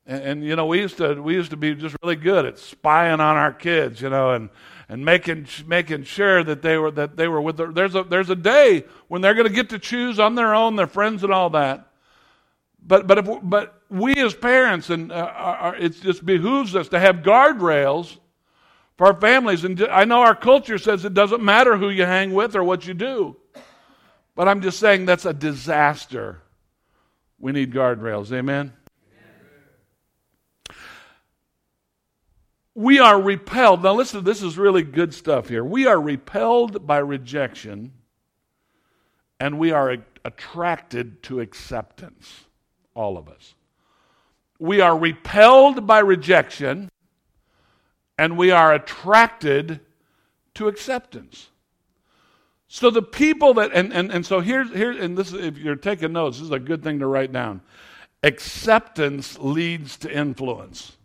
And, 0.07 0.23
and, 0.23 0.45
you 0.45 0.55
know, 0.55 0.67
we 0.67 0.81
used 0.81 0.99
to 0.99 1.21
we 1.21 1.35
used 1.35 1.51
to 1.51 1.57
be 1.57 1.75
just 1.75 1.97
really 2.03 2.17
good 2.17 2.47
at 2.47 2.59
spying 2.59 3.21
on 3.21 3.37
our 3.37 3.53
kids, 3.53 4.01
you 4.01 4.09
know, 4.09 4.33
and 4.33 4.51
and 4.89 5.05
making 5.05 5.49
making 5.67 6.05
sure 6.05 6.45
that 6.45 6.63
they 6.63 6.79
were 6.79 6.93
that 6.93 7.17
they 7.17 7.27
were 7.27 7.41
with. 7.41 7.57
The, 7.57 7.67
there's 7.73 7.95
a 7.95 8.05
there's 8.05 8.31
a 8.31 8.37
day 8.37 8.85
when 9.09 9.21
they're 9.21 9.35
going 9.35 9.49
to 9.49 9.53
get 9.53 9.71
to 9.71 9.79
choose 9.79 10.21
on 10.21 10.37
their 10.37 10.55
own, 10.55 10.77
their 10.77 10.87
friends 10.87 11.25
and 11.25 11.33
all 11.33 11.51
that. 11.51 11.89
But 12.87 13.09
but 13.09 13.19
if 13.19 13.29
but 13.43 13.83
we 13.91 14.15
as 14.15 14.35
parents 14.35 14.91
and 14.91 15.11
uh, 15.11 15.73
it 15.79 16.01
just 16.01 16.25
behooves 16.25 16.77
us 16.77 16.89
to 16.91 17.01
have 17.01 17.17
guardrails 17.17 18.17
for 18.97 19.09
our 19.09 19.21
families. 19.21 19.65
And 19.65 19.81
I 19.83 20.05
know 20.05 20.23
our 20.23 20.37
culture 20.37 20.79
says 20.79 21.05
it 21.05 21.15
doesn't 21.15 21.43
matter 21.43 21.77
who 21.77 21.91
you 21.91 22.05
hang 22.05 22.33
with 22.33 22.55
or 22.55 22.63
what 22.63 22.87
you 22.87 22.95
do. 22.95 23.37
But 24.37 24.49
I'm 24.49 24.61
just 24.61 24.79
saying 24.79 25.07
that's 25.07 25.25
a 25.25 25.33
disaster. 25.33 26.43
We 27.39 27.53
need 27.53 27.73
guardrails. 27.73 28.33
Amen? 28.33 28.73
We 32.77 32.99
are 32.99 33.19
repelled. 33.19 33.83
Now, 33.83 33.95
listen, 33.95 34.23
this 34.23 34.43
is 34.43 34.59
really 34.59 34.83
good 34.83 35.15
stuff 35.15 35.49
here. 35.49 35.65
We 35.65 35.87
are 35.87 35.99
repelled 35.99 36.87
by 36.87 36.99
rejection, 36.99 37.93
and 39.41 39.59
we 39.59 39.73
are 39.73 39.97
attracted 40.27 41.23
to 41.25 41.41
acceptance. 41.41 42.45
All 42.95 43.17
of 43.17 43.29
us. 43.29 43.55
We 44.59 44.83
are 44.83 44.97
repelled 44.97 45.87
by 45.87 46.01
rejection, 46.01 46.91
and 48.19 48.37
we 48.37 48.51
are 48.51 48.75
attracted 48.75 49.81
to 50.55 50.69
acceptance. 50.69 51.49
So 52.69 52.91
the 52.91 53.03
people 53.03 53.55
that 53.55 53.71
and, 53.73 53.91
and, 53.93 54.13
and 54.13 54.27
so 54.27 54.41
here's 54.41 54.71
here 54.73 54.91
and 54.91 55.17
this 55.17 55.33
if 55.33 55.57
you're 55.57 55.77
taking 55.77 56.13
notes, 56.13 56.39
this 56.39 56.47
is 56.47 56.51
a 56.51 56.59
good 56.59 56.83
thing 56.83 56.99
to 56.99 57.07
write 57.07 57.33
down. 57.33 57.63
Acceptance 58.23 59.39
leads 59.39 59.97
to 59.99 60.15
influence. 60.15 60.97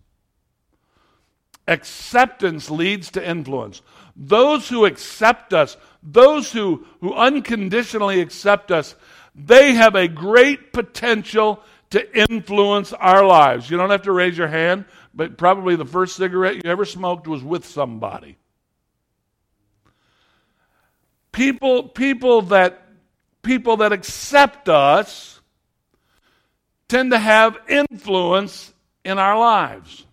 Acceptance 1.72 2.70
leads 2.70 3.12
to 3.12 3.26
influence. 3.26 3.82
Those 4.16 4.68
who 4.68 4.86
accept 4.86 5.54
us, 5.54 5.78
those 6.04 6.52
who, 6.52 6.86
who 7.00 7.14
unconditionally 7.14 8.20
accept 8.20 8.72
us, 8.72 8.94
they 9.34 9.74
have 9.74 9.96
a 9.96 10.10
great 10.10 10.74
potential 10.74 11.64
to 11.92 12.18
influence 12.18 12.92
our 12.92 13.26
lives. 13.26 13.70
You 13.70 13.78
don't 13.78 13.90
have 13.90 14.02
to 14.02 14.12
raise 14.12 14.38
your 14.38 14.50
hand, 14.50 14.84
but 15.14 15.38
probably 15.38 15.78
the 15.78 15.86
first 15.86 16.18
cigarette 16.18 16.56
you 16.56 16.70
ever 16.70 16.84
smoked 16.84 17.26
was 17.26 17.42
with 17.42 17.66
somebody. 17.66 18.38
People, 21.32 21.84
people 21.84 22.42
that 22.44 22.82
people 23.44 23.78
that 23.78 23.94
accept 23.94 24.68
us 24.68 25.40
tend 26.90 27.12
to 27.12 27.18
have 27.18 27.58
influence 27.70 28.74
in 29.06 29.18
our 29.18 29.40
lives. 29.40 30.06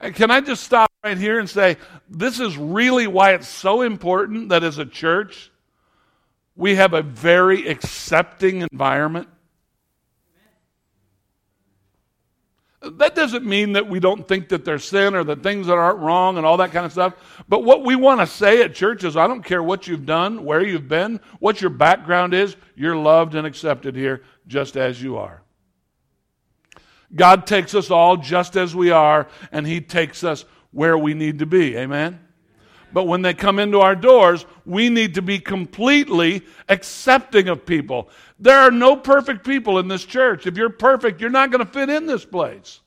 And 0.00 0.14
can 0.14 0.30
I 0.30 0.40
just 0.40 0.64
stop 0.64 0.90
right 1.04 1.18
here 1.18 1.38
and 1.38 1.48
say 1.48 1.76
this 2.08 2.40
is 2.40 2.56
really 2.56 3.06
why 3.06 3.34
it's 3.34 3.48
so 3.48 3.82
important 3.82 4.48
that 4.48 4.64
as 4.64 4.78
a 4.78 4.86
church 4.86 5.50
we 6.56 6.74
have 6.76 6.94
a 6.94 7.02
very 7.02 7.68
accepting 7.68 8.62
environment? 8.62 9.28
That 12.82 13.14
doesn't 13.14 13.44
mean 13.44 13.74
that 13.74 13.88
we 13.88 14.00
don't 14.00 14.26
think 14.26 14.48
that 14.48 14.64
there's 14.64 14.86
sin 14.86 15.14
or 15.14 15.22
that 15.24 15.42
things 15.42 15.66
that 15.66 15.76
aren't 15.76 15.98
wrong 15.98 16.38
and 16.38 16.46
all 16.46 16.56
that 16.56 16.72
kind 16.72 16.86
of 16.86 16.92
stuff. 16.92 17.14
But 17.46 17.62
what 17.62 17.84
we 17.84 17.94
want 17.94 18.20
to 18.20 18.26
say 18.26 18.62
at 18.62 18.74
church 18.74 19.04
is 19.04 19.18
I 19.18 19.26
don't 19.26 19.44
care 19.44 19.62
what 19.62 19.86
you've 19.86 20.06
done, 20.06 20.46
where 20.46 20.64
you've 20.64 20.88
been, 20.88 21.20
what 21.40 21.60
your 21.60 21.68
background 21.68 22.32
is, 22.32 22.56
you're 22.74 22.96
loved 22.96 23.34
and 23.34 23.46
accepted 23.46 23.94
here 23.94 24.22
just 24.46 24.78
as 24.78 25.02
you 25.02 25.18
are. 25.18 25.39
God 27.14 27.46
takes 27.46 27.74
us 27.74 27.90
all 27.90 28.16
just 28.16 28.56
as 28.56 28.74
we 28.74 28.90
are, 28.90 29.26
and 29.52 29.66
He 29.66 29.80
takes 29.80 30.22
us 30.22 30.44
where 30.70 30.96
we 30.96 31.14
need 31.14 31.40
to 31.40 31.46
be. 31.46 31.76
Amen? 31.76 32.20
But 32.92 33.04
when 33.04 33.22
they 33.22 33.34
come 33.34 33.58
into 33.58 33.80
our 33.80 33.94
doors, 33.94 34.44
we 34.64 34.88
need 34.88 35.14
to 35.14 35.22
be 35.22 35.38
completely 35.38 36.42
accepting 36.68 37.48
of 37.48 37.64
people. 37.64 38.10
There 38.38 38.58
are 38.58 38.70
no 38.70 38.96
perfect 38.96 39.44
people 39.44 39.78
in 39.78 39.88
this 39.88 40.04
church. 40.04 40.46
If 40.46 40.56
you're 40.56 40.70
perfect, 40.70 41.20
you're 41.20 41.30
not 41.30 41.50
going 41.50 41.64
to 41.64 41.72
fit 41.72 41.88
in 41.88 42.06
this 42.06 42.24
place. 42.24 42.80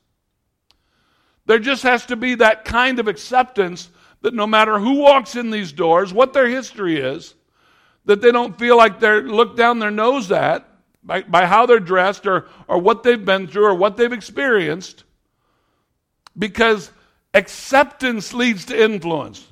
There 1.45 1.59
just 1.59 1.83
has 1.83 2.05
to 2.07 2.15
be 2.15 2.35
that 2.35 2.65
kind 2.65 2.99
of 2.99 3.07
acceptance 3.07 3.89
that 4.21 4.33
no 4.33 4.47
matter 4.47 4.79
who 4.79 4.93
walks 4.95 5.35
in 5.35 5.51
these 5.51 5.71
doors, 5.71 6.13
what 6.13 6.33
their 6.33 6.47
history 6.47 6.97
is, 6.97 7.33
that 8.05 8.21
they 8.21 8.31
don't 8.31 8.57
feel 8.57 8.77
like 8.77 8.99
they're 8.99 9.21
looked 9.21 9.57
down 9.57 9.79
their 9.79 9.91
nose 9.91 10.31
at 10.31 10.67
by, 11.03 11.21
by 11.21 11.45
how 11.45 11.65
they're 11.65 11.79
dressed 11.79 12.25
or, 12.25 12.47
or 12.67 12.77
what 12.77 13.03
they've 13.03 13.23
been 13.23 13.47
through 13.47 13.65
or 13.65 13.75
what 13.75 13.97
they've 13.97 14.13
experienced. 14.13 15.03
Because 16.37 16.91
acceptance 17.33 18.33
leads 18.33 18.65
to 18.65 18.81
influence. 18.81 19.45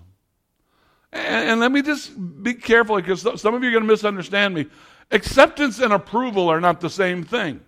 And, 1.12 1.50
and 1.50 1.60
let 1.60 1.72
me 1.72 1.82
just 1.82 2.12
be 2.44 2.54
careful 2.54 2.96
because 2.96 3.22
some 3.42 3.54
of 3.54 3.64
you 3.64 3.70
are 3.70 3.74
going 3.74 3.84
to 3.84 3.88
misunderstand 3.88 4.54
me. 4.54 4.68
Acceptance 5.12 5.80
and 5.80 5.92
approval 5.92 6.50
are 6.50 6.62
not 6.62 6.80
the 6.80 6.90
same 6.90 7.24
thing. 7.24 7.60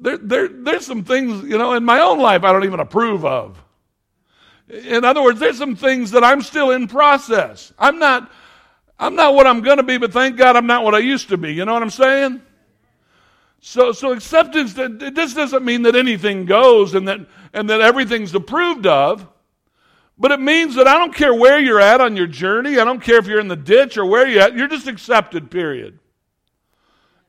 There, 0.00 0.18
there, 0.18 0.48
there's 0.48 0.86
some 0.86 1.02
things, 1.02 1.42
you 1.42 1.58
know, 1.58 1.72
in 1.74 1.84
my 1.84 2.00
own 2.00 2.20
life 2.20 2.44
I 2.44 2.52
don't 2.52 2.64
even 2.64 2.78
approve 2.78 3.24
of. 3.24 3.60
In 4.68 5.04
other 5.04 5.22
words, 5.22 5.40
there's 5.40 5.58
some 5.58 5.74
things 5.74 6.12
that 6.12 6.22
I'm 6.22 6.42
still 6.42 6.70
in 6.70 6.86
process. 6.86 7.72
I'm 7.78 7.98
not, 7.98 8.30
I'm 8.98 9.14
not 9.14 9.34
what 9.34 9.46
I'm 9.46 9.60
going 9.60 9.76
to 9.76 9.82
be, 9.82 9.98
but 9.98 10.12
thank 10.12 10.36
God 10.36 10.56
I'm 10.56 10.66
not 10.66 10.82
what 10.82 10.94
I 10.94 10.98
used 10.98 11.28
to 11.28 11.36
be. 11.36 11.54
You 11.54 11.64
know 11.64 11.72
what 11.72 11.82
I'm 11.82 11.90
saying? 11.90 12.42
So, 13.60 13.92
so 13.92 14.12
acceptance, 14.12 14.74
this 14.74 15.34
doesn't 15.34 15.64
mean 15.64 15.82
that 15.82 15.96
anything 15.96 16.44
goes 16.44 16.94
and 16.94 17.08
that, 17.08 17.20
and 17.52 17.70
that 17.70 17.80
everything's 17.80 18.34
approved 18.34 18.86
of. 18.86 19.26
But 20.18 20.32
it 20.32 20.40
means 20.40 20.74
that 20.74 20.88
I 20.88 20.98
don't 20.98 21.14
care 21.14 21.32
where 21.32 21.60
you're 21.60 21.80
at 21.80 22.00
on 22.00 22.16
your 22.16 22.26
journey. 22.26 22.78
I 22.78 22.84
don't 22.84 23.02
care 23.02 23.18
if 23.18 23.26
you're 23.26 23.38
in 23.38 23.48
the 23.48 23.56
ditch 23.56 23.96
or 23.96 24.04
where 24.04 24.26
you're 24.26 24.42
at. 24.42 24.56
You're 24.56 24.68
just 24.68 24.88
accepted, 24.88 25.50
period. 25.50 26.00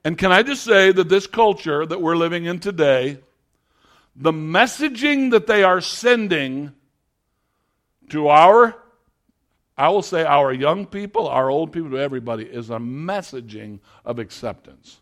And 0.03 0.17
can 0.17 0.31
I 0.31 0.41
just 0.41 0.63
say 0.63 0.91
that 0.91 1.09
this 1.09 1.27
culture 1.27 1.85
that 1.85 2.01
we're 2.01 2.15
living 2.15 2.45
in 2.45 2.59
today, 2.59 3.19
the 4.15 4.31
messaging 4.31 5.31
that 5.31 5.45
they 5.45 5.63
are 5.63 5.81
sending 5.81 6.73
to 8.09 8.29
our, 8.29 8.75
I 9.79 9.87
will 9.87 10.01
say 10.01 10.25
our 10.25 10.51
young 10.51 10.85
people, 10.85 11.29
our 11.29 11.49
old 11.49 11.71
people, 11.71 11.91
to 11.91 11.97
everybody, 11.99 12.43
is 12.43 12.69
a 12.69 12.79
messaging 12.79 13.79
of 14.03 14.19
acceptance. 14.19 14.99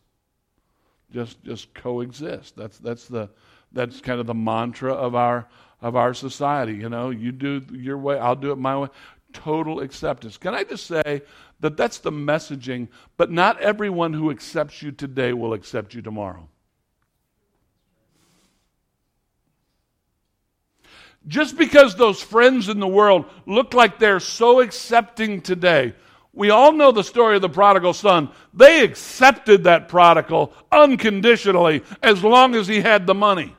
Just, 1.12 1.44
just 1.44 1.74
coexist. 1.74 2.56
That's, 2.56 2.78
that's, 2.78 3.08
the, 3.08 3.32
that's 3.72 4.02
kind 4.02 4.20
of 4.20 4.28
the 4.28 4.36
mantra 4.36 4.94
of 4.94 5.16
our, 5.16 5.48
of 5.82 5.96
our 5.96 6.14
society. 6.14 6.76
You 6.76 6.90
know, 6.90 7.10
you 7.10 7.32
do 7.32 7.66
your 7.72 7.98
way, 7.98 8.20
I'll 8.20 8.36
do 8.36 8.52
it 8.52 8.58
my 8.58 8.78
way. 8.78 8.90
Total 9.34 9.80
acceptance. 9.80 10.38
Can 10.38 10.54
I 10.54 10.64
just 10.64 10.86
say 10.86 11.24
that 11.60 11.76
that's 11.76 11.98
the 11.98 12.12
messaging, 12.12 12.88
but 13.18 13.32
not 13.32 13.60
everyone 13.60 14.14
who 14.14 14.30
accepts 14.30 14.84
you 14.84 14.92
today 14.92 15.34
will 15.34 15.54
accept 15.54 15.96
you 15.96 16.04
tomorrow. 16.04 16.48
Just 21.28 21.58
because 21.58 21.96
those 21.96 22.22
friends 22.22 22.70
in 22.70 22.80
the 22.80 22.88
world 22.88 23.26
look 23.46 23.74
like 23.74 24.00
they're 24.00 24.20
so 24.20 24.62
accepting 24.62 25.42
today, 25.42 25.94
we 26.34 26.52
all 26.52 26.72
know 26.72 26.92
the 26.92 27.04
story 27.04 27.36
of 27.36 27.42
the 27.42 27.50
prodigal 27.50 27.94
son. 27.94 28.30
They 28.54 28.84
accepted 28.84 29.64
that 29.64 29.90
prodigal 29.90 30.54
unconditionally 30.72 31.84
as 32.04 32.24
long 32.24 32.54
as 32.54 32.68
he 32.68 32.80
had 32.80 33.08
the 33.08 33.16
money. 33.16 33.56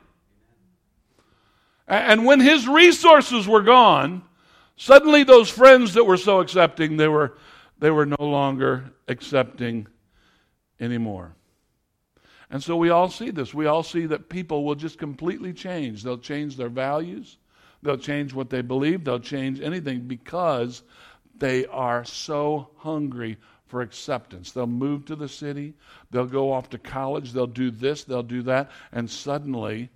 And 1.87 2.25
when 2.25 2.39
his 2.39 2.67
resources 2.67 3.47
were 3.47 3.63
gone, 3.63 4.21
suddenly 4.77 5.23
those 5.23 5.49
friends 5.49 5.95
that 5.95 6.05
were 6.05 6.17
so 6.17 6.39
accepting, 6.39 6.97
they 6.97 7.07
were, 7.07 7.35
they 7.79 7.91
were 7.91 8.05
no 8.05 8.23
longer 8.23 8.91
accepting 9.07 9.87
anymore. 10.79 11.35
And 12.51 12.63
so 12.63 12.77
we 12.77 12.89
all 12.89 13.09
see 13.09 13.31
this. 13.31 13.53
We 13.53 13.65
all 13.65 13.83
see 13.83 14.05
that 14.05 14.29
people 14.29 14.63
will 14.63 14.75
just 14.75 14.97
completely 14.97 15.51
change. 15.51 16.03
They'll 16.03 16.17
change 16.17 16.55
their 16.55 16.69
values, 16.69 17.37
they'll 17.81 17.97
change 17.97 18.33
what 18.33 18.49
they 18.49 18.61
believe, 18.61 19.03
they'll 19.03 19.19
change 19.19 19.61
anything 19.61 20.01
because 20.01 20.83
they 21.37 21.65
are 21.67 22.03
so 22.03 22.69
hungry 22.77 23.37
for 23.67 23.81
acceptance. 23.81 24.51
They'll 24.51 24.67
move 24.67 25.05
to 25.05 25.15
the 25.15 25.29
city, 25.29 25.75
they'll 26.11 26.25
go 26.25 26.51
off 26.51 26.69
to 26.71 26.77
college, 26.77 27.31
they'll 27.31 27.47
do 27.47 27.71
this, 27.71 28.03
they'll 28.03 28.23
do 28.23 28.41
that, 28.43 28.71
and 28.91 29.09
suddenly 29.09 29.89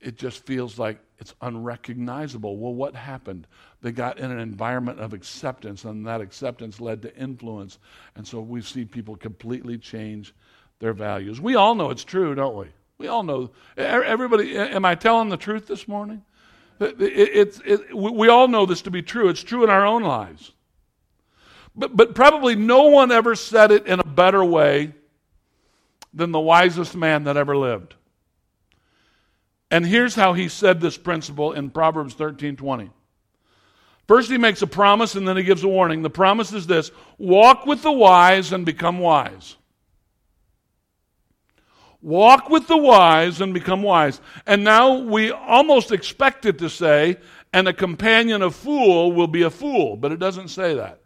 it 0.00 0.16
just 0.16 0.44
feels 0.44 0.78
like 0.78 0.98
it's 1.18 1.34
unrecognizable. 1.40 2.56
Well, 2.56 2.74
what 2.74 2.96
happened? 2.96 3.46
They 3.82 3.92
got 3.92 4.18
in 4.18 4.32
an 4.32 4.40
environment 4.40 4.98
of 4.98 5.12
acceptance, 5.12 5.84
and 5.84 6.06
that 6.06 6.20
acceptance 6.20 6.80
led 6.80 7.02
to 7.02 7.16
influence. 7.16 7.78
And 8.16 8.26
so 8.26 8.40
we 8.40 8.62
see 8.62 8.84
people 8.84 9.14
completely 9.14 9.78
change 9.78 10.34
their 10.80 10.92
values. 10.92 11.40
We 11.40 11.54
all 11.54 11.76
know 11.76 11.90
it's 11.90 12.02
true, 12.02 12.34
don't 12.34 12.56
we? 12.56 12.66
We 12.98 13.06
all 13.06 13.22
know. 13.22 13.50
Everybody, 13.76 14.56
am 14.56 14.84
I 14.84 14.96
telling 14.96 15.28
the 15.28 15.36
truth 15.36 15.68
this 15.68 15.86
morning? 15.86 16.24
It, 16.82 17.60
it, 17.64 17.94
we 17.94 18.28
all 18.28 18.48
know 18.48 18.66
this 18.66 18.82
to 18.82 18.90
be 18.90 19.02
true. 19.02 19.28
It's 19.28 19.42
true 19.42 19.64
in 19.64 19.70
our 19.70 19.86
own 19.86 20.02
lives. 20.02 20.52
But, 21.74 21.96
but 21.96 22.14
probably 22.14 22.54
no 22.54 22.84
one 22.84 23.10
ever 23.10 23.34
said 23.34 23.70
it 23.70 23.86
in 23.86 24.00
a 24.00 24.04
better 24.04 24.44
way 24.44 24.92
than 26.12 26.32
the 26.32 26.40
wisest 26.40 26.94
man 26.94 27.24
that 27.24 27.36
ever 27.36 27.56
lived. 27.56 27.94
And 29.70 29.86
here's 29.86 30.14
how 30.14 30.34
he 30.34 30.48
said 30.48 30.80
this 30.80 30.98
principle 30.98 31.52
in 31.52 31.70
Proverbs 31.70 32.14
13 32.14 32.56
20. 32.56 32.90
First, 34.06 34.30
he 34.30 34.36
makes 34.36 34.60
a 34.60 34.66
promise 34.66 35.14
and 35.14 35.26
then 35.26 35.36
he 35.38 35.42
gives 35.42 35.64
a 35.64 35.68
warning. 35.68 36.02
The 36.02 36.10
promise 36.10 36.52
is 36.52 36.66
this 36.66 36.90
walk 37.16 37.64
with 37.64 37.82
the 37.82 37.92
wise 37.92 38.52
and 38.52 38.66
become 38.66 38.98
wise. 38.98 39.56
Walk 42.02 42.50
with 42.50 42.66
the 42.66 42.76
wise 42.76 43.40
and 43.40 43.54
become 43.54 43.82
wise. 43.82 44.20
And 44.44 44.64
now 44.64 44.98
we 44.98 45.30
almost 45.30 45.92
expect 45.92 46.44
it 46.44 46.58
to 46.58 46.68
say, 46.68 47.16
and 47.52 47.68
a 47.68 47.72
companion 47.72 48.42
of 48.42 48.56
fool 48.56 49.12
will 49.12 49.28
be 49.28 49.42
a 49.42 49.50
fool, 49.50 49.96
but 49.96 50.10
it 50.10 50.18
doesn't 50.18 50.48
say 50.48 50.74
that. 50.74 50.98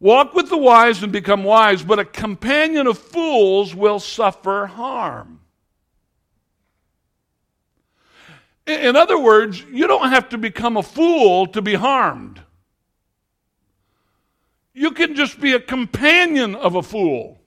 Walk 0.00 0.34
with 0.34 0.48
the 0.48 0.58
wise 0.58 1.02
and 1.02 1.12
become 1.12 1.44
wise, 1.44 1.82
but 1.84 2.00
a 2.00 2.04
companion 2.04 2.88
of 2.88 2.98
fools 2.98 3.74
will 3.74 4.00
suffer 4.00 4.66
harm. 4.66 5.40
In 8.66 8.96
other 8.96 9.18
words, 9.18 9.64
you 9.70 9.86
don't 9.86 10.10
have 10.10 10.28
to 10.30 10.38
become 10.38 10.76
a 10.76 10.82
fool 10.82 11.46
to 11.48 11.62
be 11.62 11.74
harmed. 11.74 12.42
You 14.74 14.90
can 14.90 15.14
just 15.14 15.40
be 15.40 15.54
a 15.54 15.60
companion 15.60 16.54
of 16.54 16.74
a 16.74 16.82
fool. 16.82 17.37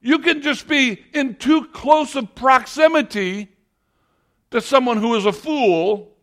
You 0.00 0.20
can 0.20 0.40
just 0.42 0.66
be 0.66 1.02
in 1.12 1.34
too 1.36 1.66
close 1.66 2.16
of 2.16 2.34
proximity 2.34 3.48
to 4.50 4.60
someone 4.60 4.96
who 4.96 5.14
is 5.14 5.26
a 5.26 5.32
fool. 5.32 6.16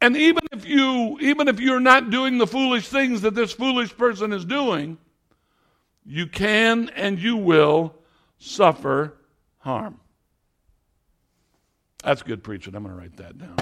And 0.00 0.16
even 0.16 0.42
if 0.52 0.66
you 0.66 1.18
even 1.20 1.48
if 1.48 1.60
you're 1.60 1.80
not 1.80 2.10
doing 2.10 2.38
the 2.38 2.46
foolish 2.46 2.88
things 2.88 3.22
that 3.22 3.34
this 3.34 3.52
foolish 3.52 3.96
person 3.96 4.32
is 4.32 4.44
doing, 4.44 4.98
you 6.04 6.26
can 6.26 6.90
and 6.90 7.18
you 7.18 7.36
will 7.36 7.94
suffer 8.38 9.14
harm. 9.58 10.00
That's 12.02 12.22
good 12.22 12.42
preaching. 12.42 12.74
I'm 12.74 12.82
going 12.82 12.94
to 12.94 13.00
write 13.00 13.16
that 13.16 13.38
down. 13.38 13.56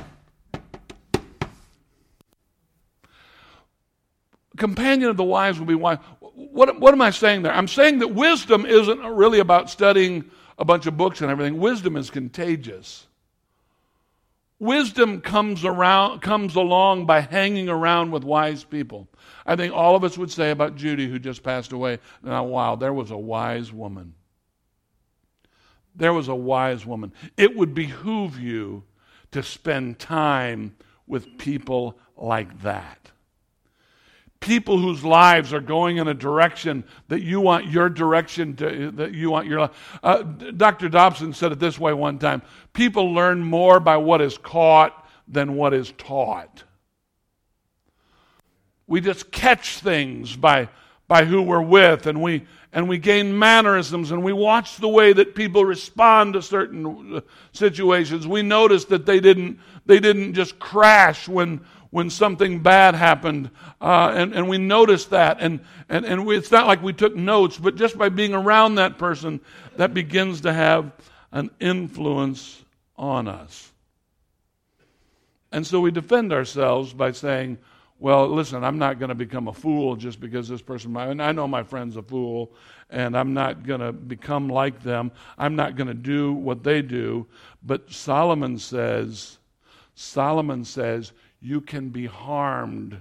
Companion 4.61 5.09
of 5.09 5.17
the 5.17 5.25
wise 5.25 5.59
will 5.59 5.67
be 5.67 5.75
wise. 5.75 5.97
What, 6.21 6.79
what 6.79 6.93
am 6.93 7.00
I 7.00 7.11
saying 7.11 7.43
there? 7.43 7.52
I'm 7.52 7.67
saying 7.67 8.00
that 8.00 8.09
wisdom 8.09 8.67
isn't 8.67 9.00
really 9.00 9.38
about 9.38 9.71
studying 9.71 10.31
a 10.59 10.67
bunch 10.67 10.85
of 10.85 10.99
books 10.99 11.23
and 11.23 11.31
everything. 11.31 11.59
Wisdom 11.59 11.97
is 11.97 12.11
contagious. 12.11 13.07
Wisdom 14.59 15.23
comes 15.23 15.64
around 15.64 16.21
comes 16.21 16.57
along 16.57 17.07
by 17.07 17.21
hanging 17.21 17.71
around 17.71 18.11
with 18.11 18.23
wise 18.23 18.62
people. 18.62 19.09
I 19.47 19.57
think 19.57 19.73
all 19.73 19.97
of 19.97 20.05
us 20.05 20.19
would 20.19 20.31
say 20.31 20.50
about 20.50 20.76
Judy 20.76 21.09
who 21.09 21.19
just 21.19 21.43
passed 21.43 21.73
away. 21.73 21.99
Now, 22.23 22.45
wow, 22.45 22.76
there 22.76 22.93
was 22.93 23.11
a 23.11 23.17
wise 23.17 23.73
woman. 23.73 24.12
There 25.97 26.12
was 26.12 26.29
a 26.29 26.35
wise 26.35 26.85
woman. 26.85 27.14
It 27.38 27.57
would 27.57 27.75
behoove 27.75 28.38
you 28.38 28.85
to 29.33 29.43
spend 29.43 29.99
time 29.99 30.76
with 31.07 31.38
people 31.38 31.99
like 32.14 32.61
that. 32.61 33.11
People 34.40 34.78
whose 34.78 35.04
lives 35.04 35.52
are 35.52 35.61
going 35.61 35.99
in 35.99 36.09
a 36.09 36.14
direction 36.14 36.85
that 37.09 37.20
you 37.20 37.40
want 37.40 37.66
your 37.66 37.90
direction 37.90 38.56
to, 38.56 38.90
that 38.92 39.12
you 39.12 39.30
want 39.30 39.47
your 39.47 39.70
uh, 40.02 40.23
Dr. 40.23 40.88
Dobson 40.88 41.35
said 41.35 41.52
it 41.52 41.59
this 41.59 41.78
way 41.78 41.92
one 41.92 42.18
time 42.18 42.40
people 42.73 43.12
learn 43.12 43.40
more 43.40 43.80
by 43.80 43.99
what 43.99 44.23
is 44.23 44.38
caught 44.38 45.06
than 45.28 45.54
what 45.54 45.75
is 45.75 45.92
taught. 45.99 46.64
We 48.87 49.00
just 49.00 49.30
catch 49.30 49.78
things 49.78 50.35
by, 50.35 50.68
by 51.06 51.25
who 51.25 51.42
we're 51.42 51.62
with, 51.62 52.06
and 52.06 52.20
we, 52.20 52.47
and 52.73 52.88
we 52.88 52.99
gain 52.99 53.37
mannerisms 53.37 54.11
and 54.11 54.23
we 54.23 54.32
watch 54.32 54.76
the 54.76 54.88
way 54.88 55.12
that 55.12 55.35
people 55.35 55.64
respond 55.64 56.35
to 56.35 56.42
certain 56.42 57.16
uh, 57.16 57.20
situations. 57.52 58.26
We 58.26 58.42
notice 58.42 58.85
that 58.87 59.06
they 59.06 59.20
didn't, 59.20 59.59
they 59.87 60.00
didn't 60.00 60.35
just 60.35 60.59
crash 60.59 61.28
when, 61.28 61.64
when 61.90 62.09
something 62.09 62.61
bad 62.61 62.94
happened. 62.94 63.50
Uh, 63.80 64.12
and, 64.14 64.35
and 64.35 64.49
we 64.49 64.59
noticed 64.59 65.11
that. 65.11 65.38
And, 65.40 65.61
and, 65.88 66.04
and 66.04 66.25
we, 66.25 66.37
it's 66.37 66.50
not 66.50 66.66
like 66.66 66.82
we 66.82 66.92
took 66.92 67.16
notes, 67.16 67.59
but 67.59 67.76
just 67.76 67.99
by 67.99 68.09
being 68.09 68.35
around 68.35 68.76
that 68.76 68.99
person, 68.99 69.40
that 69.76 69.92
begins 69.92 70.42
to 70.42 70.52
have 70.52 70.92
an 71.32 71.50
influence 71.61 72.62
on 72.97 73.28
us. 73.28 73.73
And 75.52 75.66
so 75.66 75.80
we 75.80 75.90
defend 75.90 76.32
ourselves 76.32 76.92
by 76.92 77.11
saying, 77.12 77.59
well, 77.99 78.28
listen, 78.28 78.64
I'm 78.64 78.78
not 78.78 78.99
going 78.99 79.11
to 79.11 79.14
become 79.14 79.49
a 79.49 79.52
fool 79.52 79.94
just 79.94 80.20
because 80.20 80.49
this 80.49 80.62
person, 80.62 80.97
and 80.97 81.23
I 81.23 81.32
know 81.32 81.47
my 81.47 81.62
friend's 81.62 81.97
a 81.97 82.02
fool, 82.02 82.54
and 82.88 83.16
I'm 83.16 83.35
not 83.35 83.66
going 83.66 83.80
to 83.80 83.92
become 83.92 84.49
like 84.49 84.82
them. 84.82 85.12
I'm 85.37 85.54
not 85.54 85.76
going 85.76 85.88
to 85.88 85.94
do 85.94 86.32
what 86.32 86.62
they 86.62 86.80
do. 86.80 87.26
But 87.62 87.92
Solomon 87.92 88.59
says, 88.59 89.38
Solomon 89.94 90.64
says, 90.64 91.12
you 91.40 91.61
can 91.61 91.88
be 91.88 92.06
harmed 92.06 93.00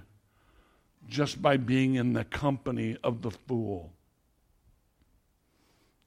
just 1.08 1.42
by 1.42 1.56
being 1.56 1.94
in 1.96 2.12
the 2.12 2.24
company 2.24 2.96
of 3.02 3.22
the 3.22 3.30
fool. 3.30 3.92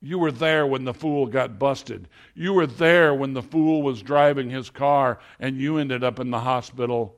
You 0.02 0.20
were 0.20 0.32
there 0.32 0.68
when 0.68 0.84
the 0.84 0.94
fool 0.94 1.28
got 1.28 1.58
busted. 1.58 2.10
You 2.36 2.54
were 2.54 2.68
there 2.68 3.14
when 3.14 3.34
the 3.34 3.42
fool 3.42 3.82
was 3.82 4.02
driving 4.02 4.50
his 4.50 4.70
car 4.70 5.20
and 5.40 5.58
you 5.58 5.78
ended 5.78 6.04
up 6.04 6.20
in 6.20 6.30
the 6.30 6.42
hospital 6.42 7.16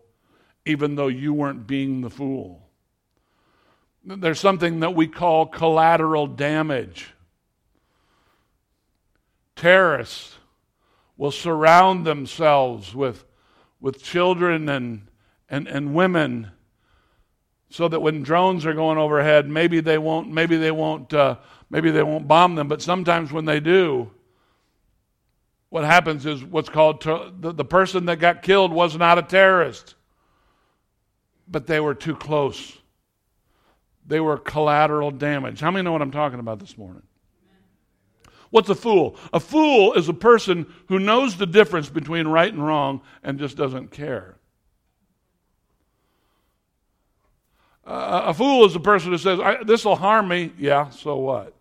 even 0.65 0.95
though 0.95 1.07
you 1.07 1.33
weren't 1.33 1.67
being 1.67 2.01
the 2.01 2.09
fool. 2.09 2.61
There's 4.03 4.39
something 4.39 4.81
that 4.81 4.95
we 4.95 5.07
call 5.07 5.45
collateral 5.45 6.27
damage. 6.27 7.13
Terrorists 9.55 10.37
will 11.17 11.31
surround 11.31 12.05
themselves 12.05 12.93
with, 12.93 13.23
with 13.85 14.01
children 14.01 14.67
and, 14.67 15.07
and, 15.47 15.67
and 15.67 15.93
women 15.93 16.49
so 17.69 17.87
that 17.87 17.99
when 17.99 18.23
drones 18.23 18.65
are 18.65 18.73
going 18.73 18.97
overhead, 18.97 19.47
maybe 19.47 19.79
they 19.79 19.99
won't, 19.99 20.31
maybe 20.31 20.57
they 20.57 20.71
won't, 20.71 21.13
uh, 21.13 21.35
maybe 21.69 21.91
they 21.91 22.01
won't 22.01 22.27
bomb 22.27 22.55
them. 22.55 22.67
But 22.67 22.81
sometimes 22.81 23.31
when 23.31 23.45
they 23.45 23.59
do, 23.59 24.09
what 25.69 25.83
happens 25.83 26.25
is 26.25 26.43
what's 26.43 26.69
called 26.69 27.01
ter- 27.01 27.29
the, 27.39 27.51
the 27.51 27.63
person 27.63 28.07
that 28.07 28.17
got 28.17 28.41
killed 28.41 28.73
was 28.73 28.97
not 28.97 29.19
a 29.19 29.21
terrorist 29.21 29.93
but 31.47 31.67
they 31.67 31.79
were 31.79 31.93
too 31.93 32.15
close. 32.15 32.77
They 34.07 34.19
were 34.19 34.37
collateral 34.37 35.11
damage. 35.11 35.59
How 35.59 35.71
many 35.71 35.83
know 35.83 35.91
what 35.91 36.01
I'm 36.01 36.11
talking 36.11 36.39
about 36.39 36.59
this 36.59 36.77
morning? 36.77 37.03
What's 38.55 38.69
a 38.69 38.75
fool? 38.75 39.17
A 39.33 39.39
fool 39.41 39.91
is 39.95 40.07
a 40.07 40.13
person 40.13 40.73
who 40.87 40.97
knows 40.97 41.35
the 41.35 41.45
difference 41.45 41.89
between 41.89 42.25
right 42.25 42.53
and 42.53 42.65
wrong 42.65 43.01
and 43.21 43.37
just 43.37 43.57
doesn't 43.57 43.91
care. 43.91 44.37
Uh, 47.85 48.21
a 48.27 48.33
fool 48.33 48.65
is 48.65 48.73
a 48.73 48.79
person 48.79 49.11
who 49.11 49.17
says, 49.17 49.41
This 49.65 49.83
will 49.83 49.97
harm 49.97 50.29
me. 50.29 50.53
Yeah, 50.57 50.89
so 50.89 51.17
what? 51.17 51.53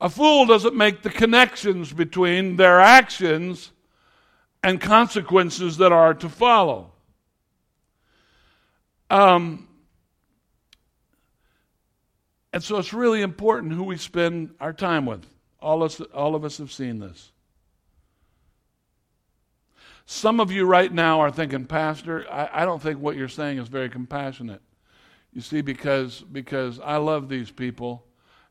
A 0.00 0.10
fool 0.10 0.46
doesn't 0.46 0.74
make 0.74 1.02
the 1.02 1.10
connections 1.10 1.92
between 1.92 2.56
their 2.56 2.80
actions 2.80 3.70
and 4.64 4.80
consequences 4.80 5.76
that 5.76 5.92
are 5.92 6.14
to 6.14 6.28
follow. 6.28 6.90
Um, 9.10 9.68
and 12.52 12.64
so 12.64 12.78
it's 12.78 12.92
really 12.92 13.22
important 13.22 13.72
who 13.72 13.84
we 13.84 13.96
spend 13.96 14.56
our 14.58 14.72
time 14.72 15.06
with. 15.06 15.24
All, 15.62 15.82
us, 15.82 16.00
all 16.12 16.34
of 16.34 16.44
us 16.44 16.58
have 16.58 16.72
seen 16.72 16.98
this. 16.98 17.30
Some 20.04 20.40
of 20.40 20.50
you 20.50 20.66
right 20.66 20.92
now 20.92 21.20
are 21.20 21.30
thinking, 21.30 21.64
Pastor, 21.64 22.26
I, 22.30 22.62
I 22.62 22.64
don't 22.64 22.82
think 22.82 22.98
what 22.98 23.16
you're 23.16 23.28
saying 23.28 23.58
is 23.58 23.68
very 23.68 23.88
compassionate. 23.88 24.60
You 25.32 25.40
see, 25.40 25.60
because, 25.60 26.20
because 26.20 26.80
I 26.80 26.96
love 26.96 27.28
these 27.28 27.50
people 27.50 28.04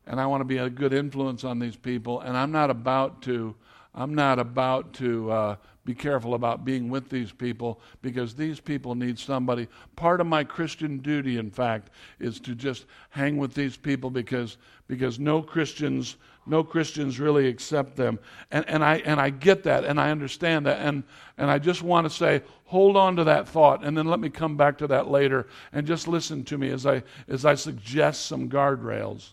and 0.06 0.20
I 0.20 0.26
want 0.26 0.40
to 0.40 0.46
be 0.46 0.58
a 0.58 0.70
good 0.70 0.92
influence 0.92 1.44
on 1.44 1.58
these 1.58 1.76
people, 1.76 2.20
and 2.20 2.36
I'm 2.36 2.50
not 2.50 2.70
about 2.70 3.22
to, 3.22 3.54
I'm 3.94 4.14
not 4.14 4.40
about 4.40 4.94
to 4.94 5.30
uh, 5.30 5.56
be 5.84 5.94
careful 5.94 6.34
about 6.34 6.64
being 6.64 6.88
with 6.88 7.08
these 7.08 7.30
people 7.30 7.80
because 8.00 8.34
these 8.34 8.58
people 8.58 8.94
need 8.94 9.18
somebody. 9.18 9.68
Part 9.94 10.20
of 10.20 10.26
my 10.26 10.42
Christian 10.42 10.98
duty, 10.98 11.38
in 11.38 11.50
fact, 11.50 11.90
is 12.18 12.40
to 12.40 12.54
just 12.54 12.86
hang 13.10 13.36
with 13.36 13.54
these 13.54 13.76
people 13.76 14.10
because, 14.10 14.56
because 14.88 15.20
no 15.20 15.42
Christians 15.42 16.16
no 16.46 16.64
Christians 16.64 17.20
really 17.20 17.48
accept 17.48 17.96
them. 17.96 18.18
And, 18.50 18.68
and, 18.68 18.84
I, 18.84 18.96
and 18.96 19.20
I 19.20 19.30
get 19.30 19.62
that 19.64 19.84
and 19.84 20.00
I 20.00 20.10
understand 20.10 20.66
that. 20.66 20.78
And, 20.80 21.04
and 21.38 21.50
I 21.50 21.58
just 21.58 21.82
want 21.82 22.06
to 22.06 22.10
say, 22.10 22.42
hold 22.64 22.96
on 22.96 23.16
to 23.16 23.24
that 23.24 23.48
thought 23.48 23.84
and 23.84 23.96
then 23.96 24.06
let 24.06 24.18
me 24.20 24.28
come 24.28 24.56
back 24.56 24.78
to 24.78 24.86
that 24.88 25.08
later 25.08 25.46
and 25.72 25.86
just 25.86 26.08
listen 26.08 26.44
to 26.44 26.58
me 26.58 26.70
as 26.70 26.86
I, 26.86 27.02
as 27.28 27.44
I 27.44 27.54
suggest 27.54 28.26
some 28.26 28.48
guardrails 28.48 29.30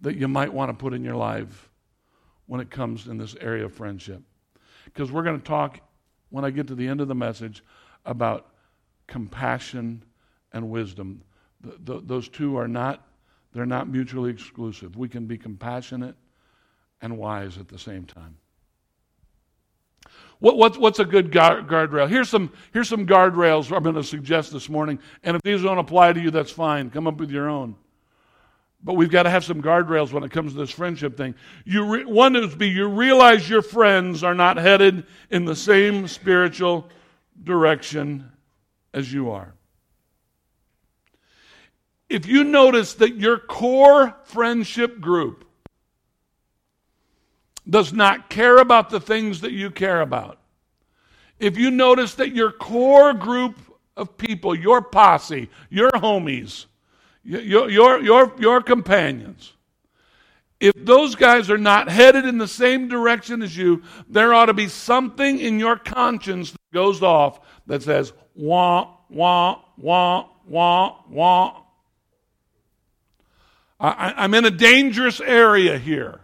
that 0.00 0.16
you 0.16 0.28
might 0.28 0.52
want 0.52 0.70
to 0.70 0.74
put 0.74 0.94
in 0.94 1.04
your 1.04 1.16
life 1.16 1.68
when 2.46 2.60
it 2.60 2.70
comes 2.70 3.06
in 3.06 3.18
this 3.18 3.34
area 3.40 3.64
of 3.64 3.74
friendship 3.74 4.22
because 4.84 5.12
we're 5.12 5.22
going 5.22 5.38
to 5.38 5.46
talk 5.46 5.80
when 6.30 6.44
I 6.44 6.50
get 6.50 6.66
to 6.68 6.74
the 6.74 6.86
end 6.86 7.00
of 7.00 7.08
the 7.08 7.14
message 7.14 7.62
about 8.04 8.46
compassion 9.06 10.04
and 10.52 10.70
wisdom. 10.70 11.22
Those 11.60 12.28
two 12.28 12.56
are 12.56 12.68
not 12.68 13.06
they're 13.52 13.66
not 13.66 13.88
mutually 13.88 14.30
exclusive. 14.30 14.96
We 14.96 15.08
can 15.08 15.26
be 15.26 15.36
compassionate 15.36 16.14
and 17.00 17.18
wise 17.18 17.58
at 17.58 17.68
the 17.68 17.78
same 17.78 18.04
time. 18.04 18.36
What, 20.38 20.56
what, 20.56 20.78
what's 20.78 20.98
a 20.98 21.04
good 21.04 21.30
guard, 21.30 21.66
guardrail? 21.66 22.08
Here's 22.08 22.28
some, 22.28 22.50
here's 22.72 22.88
some 22.88 23.06
guardrails 23.06 23.74
I'm 23.74 23.82
going 23.82 23.94
to 23.94 24.02
suggest 24.02 24.52
this 24.52 24.68
morning. 24.68 24.98
And 25.22 25.36
if 25.36 25.42
these 25.42 25.62
don't 25.62 25.78
apply 25.78 26.14
to 26.14 26.20
you, 26.20 26.30
that's 26.30 26.50
fine. 26.50 26.90
Come 26.90 27.06
up 27.06 27.18
with 27.18 27.30
your 27.30 27.48
own. 27.48 27.76
But 28.82 28.94
we've 28.94 29.10
got 29.10 29.24
to 29.24 29.30
have 29.30 29.44
some 29.44 29.60
guardrails 29.60 30.12
when 30.12 30.24
it 30.24 30.30
comes 30.30 30.52
to 30.52 30.58
this 30.58 30.70
friendship 30.70 31.16
thing. 31.16 31.34
You 31.66 31.84
re- 31.84 32.04
one 32.06 32.34
is 32.36 32.54
be 32.54 32.68
you 32.68 32.88
realize 32.88 33.50
your 33.50 33.60
friends 33.60 34.24
are 34.24 34.34
not 34.34 34.56
headed 34.56 35.04
in 35.28 35.44
the 35.44 35.54
same 35.54 36.08
spiritual 36.08 36.88
direction 37.44 38.30
as 38.94 39.12
you 39.12 39.30
are. 39.30 39.52
If 42.10 42.26
you 42.26 42.42
notice 42.42 42.94
that 42.94 43.14
your 43.14 43.38
core 43.38 44.16
friendship 44.24 45.00
group 45.00 45.44
does 47.68 47.92
not 47.92 48.28
care 48.28 48.58
about 48.58 48.90
the 48.90 48.98
things 48.98 49.42
that 49.42 49.52
you 49.52 49.70
care 49.70 50.00
about, 50.00 50.38
if 51.38 51.56
you 51.56 51.70
notice 51.70 52.16
that 52.16 52.34
your 52.34 52.50
core 52.50 53.14
group 53.14 53.56
of 53.96 54.18
people, 54.18 54.56
your 54.56 54.82
posse, 54.82 55.48
your 55.70 55.92
homies, 55.92 56.66
your, 57.22 57.70
your, 57.70 58.00
your, 58.00 58.34
your 58.40 58.60
companions, 58.60 59.52
if 60.58 60.74
those 60.76 61.14
guys 61.14 61.48
are 61.48 61.58
not 61.58 61.88
headed 61.88 62.26
in 62.26 62.38
the 62.38 62.48
same 62.48 62.88
direction 62.88 63.40
as 63.40 63.56
you, 63.56 63.84
there 64.08 64.34
ought 64.34 64.46
to 64.46 64.54
be 64.54 64.66
something 64.66 65.38
in 65.38 65.60
your 65.60 65.76
conscience 65.76 66.50
that 66.50 66.58
goes 66.74 67.02
off 67.02 67.40
that 67.68 67.84
says, 67.84 68.12
wah, 68.34 68.96
wah, 69.08 69.60
wah, 69.78 70.28
wah, 70.44 70.96
wah. 71.08 71.62
I, 73.80 74.24
am 74.24 74.34
in 74.34 74.44
a 74.44 74.50
dangerous 74.50 75.20
area 75.20 75.78
here. 75.78 76.20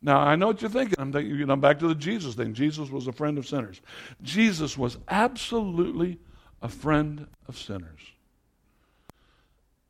Now, 0.00 0.18
I 0.18 0.36
know 0.36 0.48
what 0.48 0.62
you're 0.62 0.70
thinking. 0.70 0.94
I'm 0.98 1.12
thinking, 1.12 1.36
you 1.36 1.46
know, 1.46 1.56
back 1.56 1.78
to 1.80 1.88
the 1.88 1.94
Jesus 1.94 2.34
thing. 2.34 2.54
Jesus 2.54 2.90
was 2.90 3.06
a 3.06 3.12
friend 3.12 3.38
of 3.38 3.46
sinners. 3.46 3.80
Jesus 4.22 4.78
was 4.78 4.98
absolutely 5.08 6.18
a 6.62 6.68
friend 6.68 7.26
of 7.46 7.58
sinners. 7.58 8.00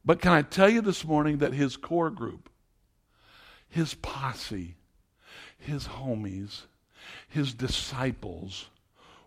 But 0.05 0.21
can 0.21 0.33
I 0.33 0.43
tell 0.43 0.69
you 0.69 0.81
this 0.81 1.05
morning 1.05 1.39
that 1.39 1.53
his 1.53 1.77
core 1.77 2.11
group, 2.11 2.49
his 3.69 3.95
posse, 3.95 4.77
his 5.59 5.87
homies, 5.87 6.63
his 7.29 7.55
disciples 7.55 8.67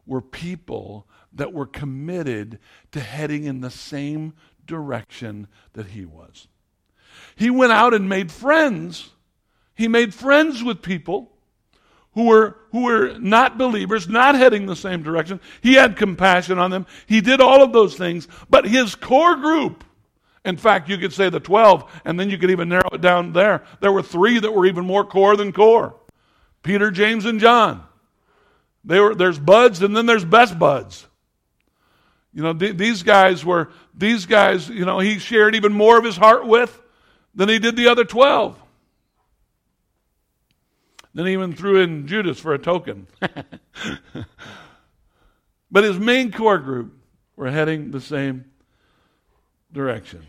were 0.06 0.22
people 0.22 1.08
that 1.34 1.54
were 1.54 1.66
committed 1.66 2.60
to 2.92 3.00
heading 3.00 3.44
in 3.44 3.62
the 3.62 3.70
same 3.70 4.34
direction 4.66 5.48
that 5.74 5.88
he 5.88 6.06
was. 6.06 6.48
He 7.36 7.50
went 7.50 7.72
out 7.72 7.94
and 7.94 8.10
made 8.10 8.32
friends. 8.32 9.10
He 9.76 9.88
made 9.88 10.14
friends 10.14 10.64
with 10.64 10.82
people 10.82 11.32
who 12.14 12.26
were, 12.26 12.58
who 12.72 12.84
were 12.84 13.18
not 13.20 13.58
believers, 13.58 14.08
not 14.08 14.36
heading 14.36 14.66
the 14.66 14.76
same 14.76 15.04
direction. 15.04 15.40
He 15.62 15.76
had 15.76 15.96
compassion 15.96 16.60
on 16.60 16.72
them. 16.72 16.86
He 17.06 17.22
did 17.22 17.40
all 17.40 17.64
of 17.64 17.72
those 17.72 17.96
things. 17.96 18.28
But 18.50 18.66
his 18.66 18.96
core 18.96 19.36
group, 19.38 19.84
in 20.44 20.58
fact, 20.58 20.90
you 20.90 20.98
could 20.98 21.14
say 21.14 21.30
the 21.30 21.40
12, 21.40 22.02
and 22.06 22.20
then 22.20 22.30
you 22.30 22.38
could 22.38 22.52
even 22.52 22.70
narrow 22.70 22.90
it 22.94 23.02
down 23.02 23.34
there. 23.34 23.64
There 23.80 23.92
were 23.92 24.02
three 24.02 24.40
that 24.40 24.52
were 24.52 24.66
even 24.66 24.86
more 24.86 25.06
core 25.06 25.36
than 25.38 25.54
core 25.54 25.96
Peter, 26.62 26.92
James, 26.92 27.26
and 27.26 27.40
John. 27.40 27.84
They 28.84 29.00
were, 29.00 29.16
there's 29.16 29.40
buds, 29.40 29.82
and 29.82 29.96
then 29.96 30.06
there's 30.06 30.26
best 30.26 30.58
buds. 30.58 31.08
You 32.34 32.44
know, 32.44 32.54
th- 32.54 32.78
these 32.78 33.04
guys 33.04 33.44
were, 33.46 33.70
these 33.94 34.26
guys, 34.26 34.70
you 34.70 34.86
know, 34.86 35.00
he 35.00 35.20
shared 35.20 35.56
even 35.56 35.74
more 35.74 35.98
of 35.98 36.04
his 36.04 36.18
heart 36.18 36.46
with 36.46 36.82
than 37.34 37.50
he 37.50 37.60
did 37.60 37.76
the 37.76 37.88
other 37.88 38.06
12. 38.06 38.60
Then 41.14 41.26
he 41.26 41.34
even 41.34 41.54
threw 41.54 41.82
in 41.82 42.08
Judas 42.08 42.40
for 42.40 42.54
a 42.54 42.60
token. 42.60 43.08
but 45.72 45.84
his 45.84 45.98
main 45.98 46.32
core 46.32 46.60
group 46.60 46.94
were 47.36 47.50
heading 47.50 47.92
the 47.92 48.02
same 48.02 48.46
direction. 49.72 50.26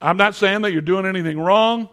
I'm 0.00 0.16
not 0.16 0.34
saying 0.34 0.62
that 0.62 0.72
you're 0.72 0.80
doing 0.80 1.06
anything 1.06 1.40
wrong, 1.40 1.88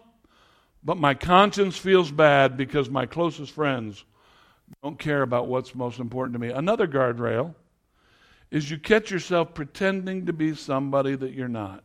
but 0.82 0.96
my 0.96 1.14
conscience 1.14 1.76
feels 1.76 2.10
bad 2.10 2.56
because 2.56 2.88
my 2.88 3.06
closest 3.06 3.52
friends 3.52 4.04
don't 4.82 4.98
care 4.98 5.22
about 5.22 5.48
what's 5.48 5.74
most 5.74 5.98
important 5.98 6.34
to 6.34 6.38
me. 6.38 6.50
Another 6.50 6.86
guardrail 6.86 7.54
is 8.50 8.70
you 8.70 8.78
catch 8.78 9.10
yourself 9.10 9.54
pretending 9.54 10.26
to 10.26 10.32
be 10.32 10.54
somebody 10.54 11.16
that 11.16 11.32
you're 11.32 11.48
not. 11.48 11.82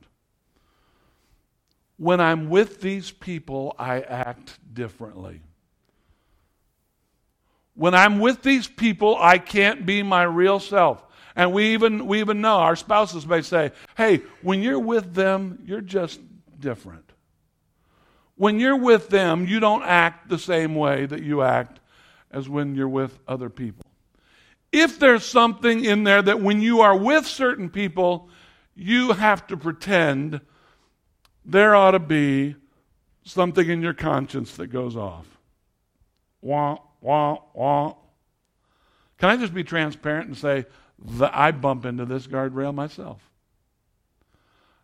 When 1.98 2.20
I'm 2.20 2.50
with 2.50 2.82
these 2.82 3.12
people, 3.12 3.76
I 3.78 4.02
act 4.02 4.60
differently. 4.74 5.42
When 7.76 7.94
I'm 7.94 8.20
with 8.20 8.44
these 8.44 8.68
people, 8.68 9.18
I 9.20 9.38
can't 9.38 9.86
be 9.86 10.04
my 10.04 10.24
real 10.24 10.60
self. 10.60 11.04
And 11.36 11.54
we 11.54 11.74
even, 11.74 12.08
we 12.08 12.20
even 12.20 12.42
know 12.42 12.58
our 12.58 12.76
spouses 12.76 13.26
may 13.26 13.42
say, 13.42 13.72
hey, 13.96 14.22
when 14.42 14.62
you're 14.62 14.80
with 14.80 15.14
them, 15.14 15.64
you're 15.66 15.82
just 15.82 16.20
different. 16.60 17.12
When 18.36 18.60
you're 18.60 18.78
with 18.78 19.10
them, 19.10 19.46
you 19.46 19.60
don't 19.60 19.84
act 19.84 20.28
the 20.30 20.40
same 20.40 20.76
way 20.76 21.06
that 21.06 21.24
you 21.24 21.42
act 21.42 21.80
as 22.32 22.50
when 22.50 22.76
you're 22.76 22.90
with 22.90 23.20
other 23.28 23.50
people. 23.50 23.86
If 24.72 25.00
there's 25.00 25.26
something 25.26 25.84
in 25.84 26.04
there 26.04 26.22
that 26.22 26.40
when 26.40 26.62
you 26.62 26.82
are 26.82 26.96
with 26.96 27.28
certain 27.28 27.70
people, 27.70 28.30
you 28.76 29.12
have 29.12 29.46
to 29.48 29.58
pretend, 29.58 30.42
there 31.44 31.76
ought 31.76 31.92
to 31.92 32.00
be 32.00 32.56
something 33.24 33.68
in 33.68 33.82
your 33.82 33.94
conscience 33.94 34.56
that 34.56 34.68
goes 34.68 34.96
off. 34.96 35.26
Wah, 36.42 36.78
wah, 37.02 37.40
wah. 37.54 37.96
Can 39.18 39.30
I 39.30 39.38
just 39.38 39.54
be 39.54 39.64
transparent 39.64 40.28
and 40.28 40.38
say 40.38 40.66
that 41.18 41.36
I 41.36 41.52
bump 41.52 41.86
into 41.86 42.06
this 42.06 42.26
guardrail 42.26 42.74
myself? 42.74 43.22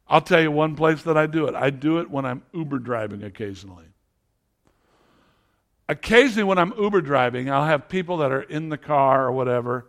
I'll 0.07 0.21
tell 0.21 0.41
you 0.41 0.51
one 0.51 0.75
place 0.75 1.01
that 1.03 1.17
I 1.17 1.27
do 1.27 1.47
it. 1.47 1.55
I 1.55 1.69
do 1.69 1.99
it 1.99 2.09
when 2.09 2.25
I'm 2.25 2.43
Uber 2.53 2.79
driving 2.79 3.23
occasionally 3.23 3.85
occasionally 5.89 6.43
when 6.43 6.57
I'm 6.57 6.73
Uber 6.77 7.01
driving, 7.01 7.49
I'll 7.49 7.65
have 7.65 7.89
people 7.89 8.17
that 8.17 8.31
are 8.31 8.41
in 8.41 8.69
the 8.69 8.77
car 8.77 9.25
or 9.25 9.31
whatever, 9.31 9.85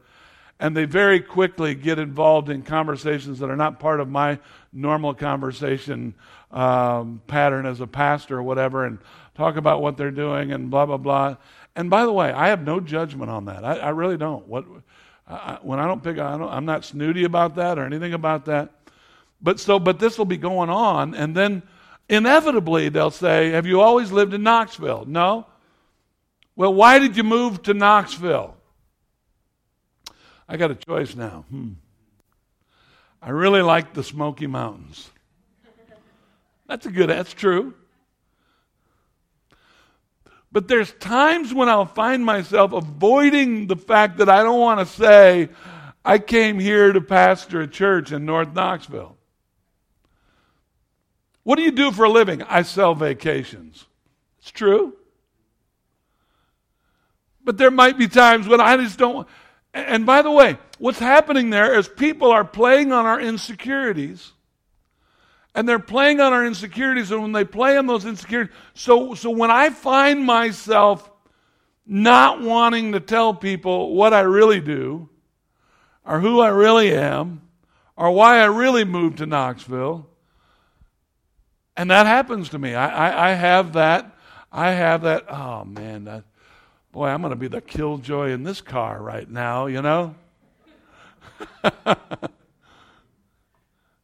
and 0.60 0.76
they 0.76 0.84
very 0.84 1.20
quickly 1.20 1.74
get 1.74 1.98
involved 1.98 2.50
in 2.50 2.62
conversations 2.62 3.38
that 3.38 3.50
are 3.50 3.56
not 3.56 3.78
part 3.78 4.00
of 4.00 4.08
my 4.08 4.38
normal 4.72 5.14
conversation 5.14 6.14
um, 6.50 7.22
pattern 7.26 7.66
as 7.66 7.80
a 7.80 7.86
pastor 7.86 8.38
or 8.38 8.42
whatever, 8.42 8.84
and 8.84 8.98
talk 9.34 9.56
about 9.56 9.80
what 9.82 9.96
they're 9.96 10.10
doing 10.10 10.52
and 10.52 10.70
blah 10.70 10.86
blah 10.86 10.96
blah. 10.96 11.36
And 11.76 11.90
by 11.90 12.04
the 12.04 12.12
way, 12.12 12.32
I 12.32 12.48
have 12.48 12.62
no 12.62 12.80
judgment 12.80 13.30
on 13.30 13.44
that. 13.44 13.64
I, 13.64 13.78
I 13.78 13.88
really 13.90 14.16
don't. 14.16 14.46
What 14.48 14.64
I, 15.28 15.58
when 15.62 15.78
I 15.78 15.86
don't 15.86 16.02
pick, 16.02 16.18
I 16.18 16.36
don't, 16.36 16.48
I'm 16.48 16.64
not 16.64 16.84
snooty 16.84 17.24
about 17.24 17.56
that 17.56 17.78
or 17.78 17.84
anything 17.84 18.14
about 18.14 18.46
that. 18.46 18.70
But 19.40 19.60
so, 19.60 19.78
but 19.78 20.00
this 20.00 20.18
will 20.18 20.24
be 20.24 20.38
going 20.38 20.70
on, 20.70 21.14
and 21.14 21.36
then 21.36 21.62
inevitably 22.08 22.88
they'll 22.88 23.12
say, 23.12 23.50
"Have 23.50 23.66
you 23.66 23.80
always 23.80 24.10
lived 24.10 24.34
in 24.34 24.42
Knoxville?" 24.42 25.04
No. 25.06 25.46
Well, 26.58 26.74
why 26.74 26.98
did 26.98 27.16
you 27.16 27.22
move 27.22 27.62
to 27.62 27.72
Knoxville? 27.72 28.56
I 30.48 30.56
got 30.56 30.72
a 30.72 30.74
choice 30.74 31.14
now. 31.14 31.44
Hmm. 31.50 31.74
I 33.22 33.30
really 33.30 33.62
like 33.62 33.94
the 33.94 34.02
Smoky 34.02 34.48
Mountains. 34.48 35.08
That's 36.66 36.84
a 36.84 36.90
good, 36.90 37.10
that's 37.10 37.32
true. 37.32 37.74
But 40.50 40.66
there's 40.66 40.90
times 40.94 41.54
when 41.54 41.68
I'll 41.68 41.86
find 41.86 42.24
myself 42.24 42.72
avoiding 42.72 43.68
the 43.68 43.76
fact 43.76 44.16
that 44.16 44.28
I 44.28 44.42
don't 44.42 44.58
want 44.58 44.80
to 44.80 44.86
say, 44.86 45.50
I 46.04 46.18
came 46.18 46.58
here 46.58 46.92
to 46.92 47.00
pastor 47.00 47.60
a 47.60 47.68
church 47.68 48.10
in 48.10 48.24
North 48.24 48.52
Knoxville. 48.52 49.16
What 51.44 51.54
do 51.54 51.62
you 51.62 51.70
do 51.70 51.92
for 51.92 52.06
a 52.06 52.10
living? 52.10 52.42
I 52.42 52.62
sell 52.62 52.96
vacations. 52.96 53.86
It's 54.40 54.50
true. 54.50 54.97
But 57.48 57.56
there 57.56 57.70
might 57.70 57.96
be 57.96 58.08
times 58.08 58.46
when 58.46 58.60
I 58.60 58.76
just 58.76 58.98
don't. 58.98 59.26
And 59.72 60.04
by 60.04 60.20
the 60.20 60.30
way, 60.30 60.58
what's 60.76 60.98
happening 60.98 61.48
there 61.48 61.78
is 61.78 61.88
people 61.88 62.30
are 62.30 62.44
playing 62.44 62.92
on 62.92 63.06
our 63.06 63.18
insecurities. 63.18 64.32
And 65.54 65.66
they're 65.66 65.78
playing 65.78 66.20
on 66.20 66.34
our 66.34 66.44
insecurities, 66.44 67.10
and 67.10 67.22
when 67.22 67.32
they 67.32 67.46
play 67.46 67.78
on 67.78 67.86
those 67.86 68.04
insecurities, 68.04 68.54
so, 68.74 69.14
so 69.14 69.30
when 69.30 69.50
I 69.50 69.70
find 69.70 70.26
myself 70.26 71.10
not 71.86 72.42
wanting 72.42 72.92
to 72.92 73.00
tell 73.00 73.32
people 73.32 73.94
what 73.94 74.12
I 74.12 74.20
really 74.20 74.60
do, 74.60 75.08
or 76.04 76.20
who 76.20 76.40
I 76.40 76.48
really 76.48 76.92
am, 76.92 77.40
or 77.96 78.10
why 78.10 78.40
I 78.40 78.44
really 78.44 78.84
moved 78.84 79.18
to 79.18 79.26
Knoxville, 79.26 80.06
and 81.78 81.90
that 81.90 82.04
happens 82.04 82.50
to 82.50 82.58
me. 82.58 82.74
I, 82.74 83.08
I, 83.08 83.30
I 83.30 83.32
have 83.32 83.72
that. 83.72 84.14
I 84.52 84.72
have 84.72 85.00
that. 85.00 85.24
Oh 85.32 85.64
man, 85.64 86.04
that, 86.04 86.24
boy, 86.98 87.06
I'm 87.06 87.20
going 87.20 87.30
to 87.30 87.36
be 87.36 87.46
the 87.46 87.60
killjoy 87.60 88.30
in 88.30 88.42
this 88.42 88.60
car 88.60 89.00
right 89.00 89.30
now, 89.30 89.66
you 89.66 89.80
know? 89.80 90.16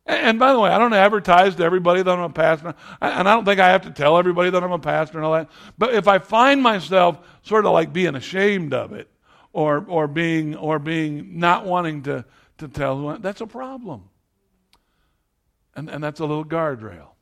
and 0.07 0.39
by 0.39 0.53
the 0.53 0.61
way, 0.61 0.71
I 0.71 0.79
don't 0.79 0.93
advertise 0.93 1.57
to 1.57 1.65
everybody 1.65 2.05
that 2.05 2.09
I'm 2.09 2.21
a 2.21 2.31
pastor, 2.31 2.73
and 3.01 3.29
I 3.29 3.35
don't 3.35 3.45
think 3.45 3.59
I 3.59 3.71
have 3.71 3.83
to 3.83 3.91
tell 3.91 4.17
everybody 4.17 4.51
that 4.51 4.63
I'm 4.63 4.71
a 4.71 4.79
pastor 4.79 5.19
and 5.19 5.27
all 5.27 5.33
that. 5.33 5.51
But 5.77 5.95
if 5.95 6.07
I 6.07 6.21
find 6.21 6.63
myself 6.63 7.19
sort 7.43 7.67
of 7.67 7.73
like 7.73 7.93
being 7.93 8.15
ashamed 8.15 8.73
of 8.73 8.93
it, 8.93 9.11
or 9.53 9.85
or 9.89 10.07
being 10.07 10.55
or 10.55 10.79
being 10.79 11.41
not 11.41 11.67
wanting 11.67 12.03
to 12.03 12.25
to 12.59 12.69
tell 12.69 12.97
who 12.97 13.19
that's 13.19 13.41
a 13.41 13.47
problem, 13.47 14.09
and 15.75 15.91
and 15.91 16.03
that's 16.03 16.21
a 16.21 16.25
little 16.25 16.45
guardrail. 16.45 17.14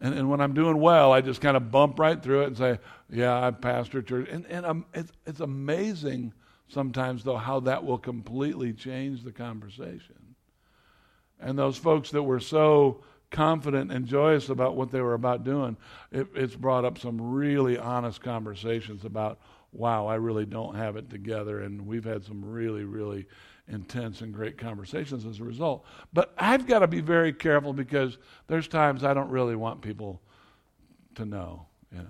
And, 0.00 0.14
and 0.14 0.30
when 0.30 0.40
I'm 0.40 0.54
doing 0.54 0.78
well, 0.78 1.12
I 1.12 1.20
just 1.20 1.40
kind 1.40 1.56
of 1.56 1.70
bump 1.70 1.98
right 1.98 2.22
through 2.22 2.42
it 2.42 2.46
and 2.46 2.56
say, 2.56 2.78
Yeah, 3.10 3.46
I 3.46 3.50
pastor 3.50 4.02
church. 4.02 4.28
And, 4.30 4.46
and 4.46 4.64
um, 4.64 4.86
it's, 4.94 5.12
it's 5.26 5.40
amazing 5.40 6.32
sometimes, 6.68 7.24
though, 7.24 7.36
how 7.36 7.60
that 7.60 7.84
will 7.84 7.98
completely 7.98 8.72
change 8.72 9.24
the 9.24 9.32
conversation. 9.32 10.34
And 11.40 11.58
those 11.58 11.76
folks 11.76 12.10
that 12.10 12.22
were 12.22 12.40
so 12.40 13.02
confident 13.30 13.92
and 13.92 14.06
joyous 14.06 14.48
about 14.48 14.76
what 14.76 14.90
they 14.90 15.00
were 15.00 15.14
about 15.14 15.44
doing, 15.44 15.76
it, 16.10 16.26
it's 16.34 16.54
brought 16.54 16.84
up 16.84 16.98
some 16.98 17.20
really 17.20 17.78
honest 17.78 18.20
conversations 18.20 19.04
about, 19.04 19.38
wow, 19.72 20.06
I 20.06 20.16
really 20.16 20.46
don't 20.46 20.74
have 20.76 20.96
it 20.96 21.10
together. 21.10 21.60
And 21.60 21.86
we've 21.86 22.04
had 22.04 22.24
some 22.24 22.44
really, 22.44 22.84
really 22.84 23.26
intense 23.68 24.20
and 24.20 24.32
great 24.32 24.58
conversations 24.58 25.26
as 25.26 25.40
a 25.40 25.44
result. 25.44 25.84
But 26.12 26.32
I've 26.38 26.66
got 26.66 26.80
to 26.80 26.86
be 26.86 27.00
very 27.00 27.32
careful 27.32 27.72
because 27.72 28.18
there's 28.46 28.68
times 28.68 29.04
I 29.04 29.14
don't 29.14 29.30
really 29.30 29.56
want 29.56 29.82
people 29.82 30.20
to 31.16 31.24
know, 31.24 31.66
you 31.92 31.98
know. 31.98 32.08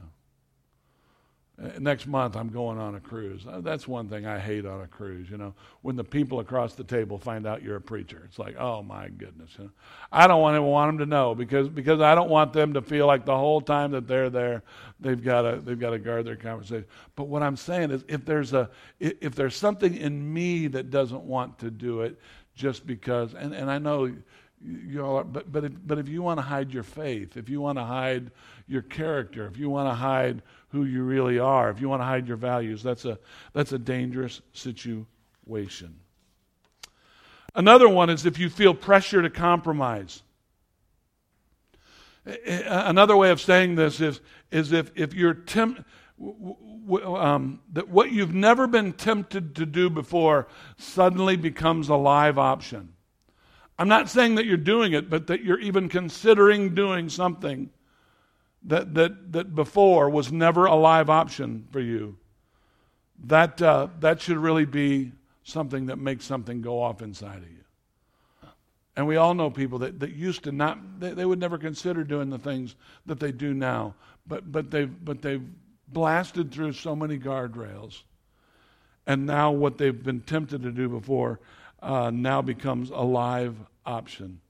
Uh, 1.60 1.70
next 1.80 2.06
month, 2.06 2.36
I'm 2.36 2.50
going 2.50 2.78
on 2.78 2.94
a 2.94 3.00
cruise. 3.00 3.44
Uh, 3.44 3.60
that's 3.60 3.88
one 3.88 4.08
thing 4.08 4.26
I 4.26 4.38
hate 4.38 4.64
on 4.64 4.80
a 4.80 4.86
cruise. 4.86 5.28
You 5.28 5.38
know, 5.38 5.54
when 5.82 5.96
the 5.96 6.04
people 6.04 6.38
across 6.38 6.74
the 6.74 6.84
table 6.84 7.18
find 7.18 7.46
out 7.46 7.62
you're 7.62 7.76
a 7.76 7.80
preacher, 7.80 8.22
it's 8.26 8.38
like, 8.38 8.56
oh 8.58 8.82
my 8.82 9.08
goodness. 9.08 9.50
You 9.58 9.64
know? 9.64 9.70
I 10.12 10.28
don't 10.28 10.40
want 10.40 10.54
to 10.54 10.62
want 10.62 10.90
them 10.90 10.98
to 10.98 11.06
know 11.06 11.34
because 11.34 11.68
because 11.68 12.00
I 12.00 12.14
don't 12.14 12.30
want 12.30 12.52
them 12.52 12.74
to 12.74 12.82
feel 12.82 13.06
like 13.06 13.24
the 13.24 13.36
whole 13.36 13.60
time 13.60 13.90
that 13.92 14.06
they're 14.06 14.30
there, 14.30 14.62
they've 15.00 15.22
got 15.22 15.42
to 15.42 15.56
they've 15.56 15.80
got 15.80 15.90
to 15.90 15.98
guard 15.98 16.26
their 16.26 16.36
conversation. 16.36 16.86
But 17.16 17.24
what 17.24 17.42
I'm 17.42 17.56
saying 17.56 17.90
is, 17.90 18.04
if 18.06 18.24
there's 18.24 18.52
a 18.52 18.70
if 19.00 19.34
there's 19.34 19.56
something 19.56 19.96
in 19.96 20.32
me 20.32 20.68
that 20.68 20.90
doesn't 20.90 21.24
want 21.24 21.58
to 21.58 21.72
do 21.72 22.02
it, 22.02 22.20
just 22.54 22.86
because, 22.86 23.34
and 23.34 23.52
and 23.52 23.68
I 23.68 23.78
know 23.78 24.14
you 24.64 25.04
all 25.04 25.16
are, 25.16 25.24
but 25.24 25.50
but 25.50 25.64
if, 25.64 25.72
but 25.86 25.98
if 25.98 26.08
you 26.08 26.22
want 26.22 26.38
to 26.38 26.42
hide 26.42 26.72
your 26.72 26.82
faith, 26.82 27.36
if 27.36 27.48
you 27.48 27.60
want 27.60 27.78
to 27.78 27.84
hide 27.84 28.30
your 28.66 28.82
character, 28.82 29.46
if 29.46 29.56
you 29.56 29.70
want 29.70 29.88
to 29.88 29.94
hide 29.94 30.42
who 30.70 30.84
you 30.84 31.02
really 31.02 31.38
are, 31.38 31.70
if 31.70 31.80
you 31.80 31.88
want 31.88 32.00
to 32.02 32.06
hide 32.06 32.28
your 32.28 32.36
values, 32.36 32.82
that's 32.82 33.04
a, 33.04 33.18
that's 33.52 33.72
a 33.72 33.78
dangerous 33.78 34.40
situation. 34.52 35.94
Another 37.54 37.88
one 37.88 38.10
is 38.10 38.26
if 38.26 38.38
you 38.38 38.50
feel 38.50 38.74
pressure 38.74 39.22
to 39.22 39.30
compromise. 39.30 40.22
Another 42.46 43.16
way 43.16 43.30
of 43.30 43.40
saying 43.40 43.76
this 43.76 44.00
is, 44.00 44.20
is 44.50 44.72
if, 44.72 44.92
if 44.94 45.14
you're 45.14 45.32
tempted, 45.32 45.84
um, 47.02 47.60
that 47.72 47.88
what 47.88 48.12
you've 48.12 48.34
never 48.34 48.66
been 48.66 48.92
tempted 48.92 49.56
to 49.56 49.64
do 49.64 49.88
before 49.88 50.46
suddenly 50.76 51.36
becomes 51.36 51.88
a 51.88 51.94
live 51.94 52.38
option. 52.38 52.92
I'm 53.78 53.88
not 53.88 54.08
saying 54.08 54.34
that 54.36 54.46
you're 54.46 54.56
doing 54.56 54.92
it, 54.92 55.08
but 55.08 55.28
that 55.28 55.44
you're 55.44 55.60
even 55.60 55.88
considering 55.88 56.74
doing 56.74 57.08
something 57.08 57.70
that, 58.64 58.94
that, 58.94 59.32
that 59.32 59.54
before 59.54 60.10
was 60.10 60.32
never 60.32 60.66
a 60.66 60.74
live 60.74 61.08
option 61.08 61.68
for 61.70 61.80
you, 61.80 62.16
that, 63.24 63.62
uh, 63.62 63.88
that 64.00 64.20
should 64.20 64.36
really 64.36 64.64
be 64.64 65.12
something 65.44 65.86
that 65.86 65.96
makes 65.96 66.24
something 66.24 66.60
go 66.60 66.82
off 66.82 67.02
inside 67.02 67.38
of 67.38 67.48
you. 67.50 67.58
And 68.96 69.06
we 69.06 69.16
all 69.16 69.32
know 69.32 69.48
people 69.48 69.78
that, 69.78 70.00
that 70.00 70.10
used 70.10 70.42
to 70.44 70.52
not, 70.52 70.78
they, 70.98 71.12
they 71.12 71.24
would 71.24 71.38
never 71.38 71.56
consider 71.56 72.02
doing 72.02 72.30
the 72.30 72.38
things 72.38 72.74
that 73.06 73.20
they 73.20 73.30
do 73.30 73.54
now, 73.54 73.94
but, 74.26 74.50
but, 74.50 74.72
they've, 74.72 74.92
but 75.04 75.22
they've 75.22 75.44
blasted 75.86 76.50
through 76.50 76.72
so 76.72 76.96
many 76.96 77.16
guardrails. 77.16 78.02
And 79.06 79.24
now 79.24 79.52
what 79.52 79.78
they've 79.78 80.02
been 80.02 80.20
tempted 80.20 80.62
to 80.64 80.72
do 80.72 80.88
before 80.88 81.38
uh, 81.80 82.10
now 82.10 82.42
becomes 82.42 82.90
a 82.90 83.02
live 83.02 83.56
option. 83.86 84.40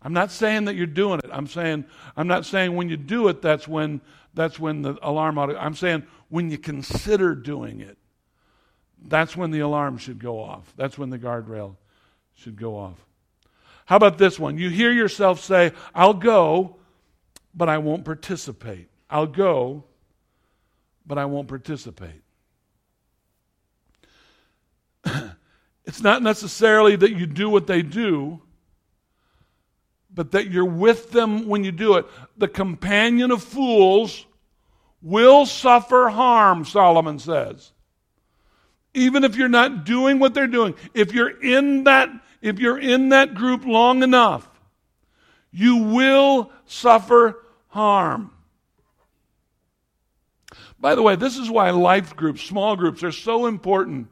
I'm 0.00 0.12
not 0.12 0.30
saying 0.30 0.66
that 0.66 0.76
you're 0.76 0.86
doing 0.86 1.20
it. 1.24 1.30
I'm 1.32 1.46
saying 1.46 1.84
I'm 2.16 2.28
not 2.28 2.46
saying 2.46 2.74
when 2.76 2.88
you 2.88 2.96
do 2.96 3.28
it 3.28 3.42
that's 3.42 3.66
when 3.66 4.00
that's 4.34 4.58
when 4.58 4.82
the 4.82 4.96
alarm 5.02 5.38
ought 5.38 5.46
to, 5.46 5.60
I'm 5.60 5.74
saying 5.74 6.04
when 6.28 6.50
you 6.50 6.58
consider 6.58 7.34
doing 7.34 7.80
it. 7.80 7.98
That's 9.00 9.36
when 9.36 9.50
the 9.50 9.60
alarm 9.60 9.98
should 9.98 10.18
go 10.18 10.40
off. 10.40 10.72
That's 10.76 10.98
when 10.98 11.10
the 11.10 11.18
guardrail 11.18 11.76
should 12.34 12.56
go 12.56 12.76
off. 12.76 13.04
How 13.86 13.96
about 13.96 14.18
this 14.18 14.38
one? 14.38 14.58
You 14.58 14.70
hear 14.70 14.92
yourself 14.92 15.40
say, 15.40 15.72
"I'll 15.94 16.14
go, 16.14 16.76
but 17.54 17.68
I 17.68 17.78
won't 17.78 18.04
participate." 18.04 18.88
I'll 19.10 19.26
go, 19.26 19.84
but 21.06 21.18
I 21.18 21.24
won't 21.24 21.48
participate. 21.48 22.22
It's 25.88 26.00
not 26.00 26.22
necessarily 26.22 26.94
that 26.94 27.10
you 27.10 27.26
do 27.26 27.50
what 27.50 27.66
they 27.66 27.82
do 27.82 28.40
but 30.18 30.32
that 30.32 30.50
you're 30.50 30.64
with 30.64 31.12
them 31.12 31.46
when 31.46 31.62
you 31.62 31.70
do 31.70 31.94
it. 31.94 32.04
The 32.36 32.48
companion 32.48 33.30
of 33.30 33.40
fools 33.40 34.26
will 35.00 35.46
suffer 35.46 36.08
harm, 36.08 36.64
Solomon 36.64 37.20
says. 37.20 37.70
Even 38.94 39.22
if 39.22 39.36
you're 39.36 39.48
not 39.48 39.84
doing 39.84 40.18
what 40.18 40.34
they're 40.34 40.48
doing, 40.48 40.74
if 40.92 41.12
you're 41.12 41.40
in 41.40 41.84
that 41.84 42.10
if 42.40 42.58
you're 42.58 42.80
in 42.80 43.10
that 43.10 43.34
group 43.34 43.64
long 43.64 44.02
enough, 44.02 44.48
you 45.52 45.76
will 45.76 46.50
suffer 46.66 47.44
harm. 47.68 48.32
By 50.80 50.96
the 50.96 51.02
way, 51.02 51.14
this 51.14 51.36
is 51.36 51.48
why 51.48 51.70
life 51.70 52.16
groups, 52.16 52.42
small 52.42 52.74
groups, 52.74 53.04
are 53.04 53.12
so 53.12 53.46
important 53.46 54.08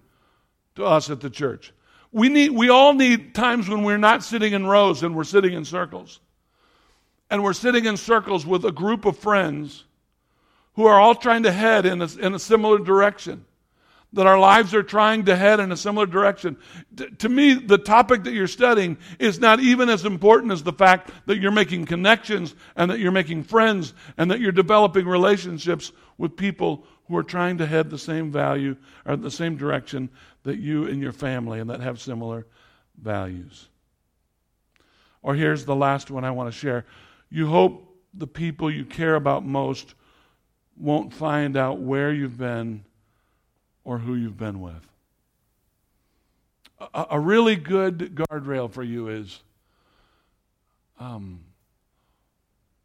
to 0.76 0.84
us 0.84 1.10
at 1.10 1.20
the 1.20 1.30
church. 1.30 1.72
We, 2.12 2.28
need, 2.28 2.50
we 2.52 2.68
all 2.68 2.94
need 2.94 3.34
times 3.34 3.68
when 3.68 3.82
we're 3.82 3.98
not 3.98 4.22
sitting 4.22 4.52
in 4.52 4.66
rows 4.66 5.02
and 5.02 5.14
we're 5.14 5.24
sitting 5.24 5.52
in 5.52 5.64
circles. 5.64 6.20
And 7.28 7.42
we're 7.42 7.52
sitting 7.52 7.86
in 7.86 7.96
circles 7.96 8.46
with 8.46 8.64
a 8.64 8.72
group 8.72 9.04
of 9.04 9.18
friends 9.18 9.84
who 10.74 10.86
are 10.86 11.00
all 11.00 11.14
trying 11.14 11.42
to 11.42 11.52
head 11.52 11.84
in 11.84 12.00
a, 12.00 12.08
in 12.20 12.34
a 12.34 12.38
similar 12.38 12.78
direction. 12.78 13.44
That 14.12 14.26
our 14.26 14.38
lives 14.38 14.72
are 14.72 14.84
trying 14.84 15.24
to 15.24 15.36
head 15.36 15.58
in 15.58 15.72
a 15.72 15.76
similar 15.76 16.06
direction. 16.06 16.56
To 17.18 17.28
me, 17.28 17.54
the 17.54 17.76
topic 17.76 18.22
that 18.22 18.32
you're 18.32 18.46
studying 18.46 18.96
is 19.18 19.40
not 19.40 19.58
even 19.60 19.90
as 19.90 20.04
important 20.04 20.52
as 20.52 20.62
the 20.62 20.72
fact 20.72 21.10
that 21.26 21.38
you're 21.38 21.50
making 21.50 21.86
connections 21.86 22.54
and 22.76 22.90
that 22.90 23.00
you're 23.00 23.12
making 23.12 23.42
friends 23.42 23.92
and 24.16 24.30
that 24.30 24.40
you're 24.40 24.52
developing 24.52 25.06
relationships 25.06 25.92
with 26.16 26.36
people 26.36 26.86
who 27.08 27.16
are 27.16 27.22
trying 27.22 27.58
to 27.58 27.66
head 27.66 27.90
the 27.90 27.98
same 27.98 28.30
value 28.30 28.76
or 29.04 29.16
the 29.16 29.30
same 29.30 29.56
direction 29.56 30.08
that 30.46 30.58
you 30.58 30.86
and 30.86 31.02
your 31.02 31.12
family 31.12 31.58
and 31.58 31.68
that 31.68 31.80
have 31.80 32.00
similar 32.00 32.46
values. 33.02 33.68
Or 35.20 35.34
here's 35.34 35.64
the 35.64 35.74
last 35.74 36.08
one 36.08 36.24
I 36.24 36.30
want 36.30 36.52
to 36.52 36.56
share. 36.56 36.86
You 37.28 37.48
hope 37.48 37.96
the 38.14 38.28
people 38.28 38.70
you 38.70 38.84
care 38.84 39.16
about 39.16 39.44
most 39.44 39.94
won't 40.76 41.12
find 41.12 41.56
out 41.56 41.80
where 41.80 42.12
you've 42.12 42.38
been 42.38 42.84
or 43.82 43.98
who 43.98 44.14
you've 44.14 44.38
been 44.38 44.60
with. 44.60 44.86
A, 46.94 47.06
a 47.10 47.20
really 47.20 47.56
good 47.56 48.14
guardrail 48.14 48.70
for 48.70 48.84
you 48.84 49.08
is 49.08 49.40
um, 51.00 51.40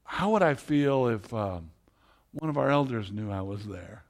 how 0.04 0.32
would 0.32 0.41
I 0.41 0.56
feel 0.56 1.10
if 1.10 1.32
uh, 1.32 1.60
one 2.32 2.50
of 2.50 2.58
our 2.58 2.71
elders 2.71 3.12
knew 3.12 3.30
I 3.30 3.41
was 3.41 3.67
there? 3.67 4.04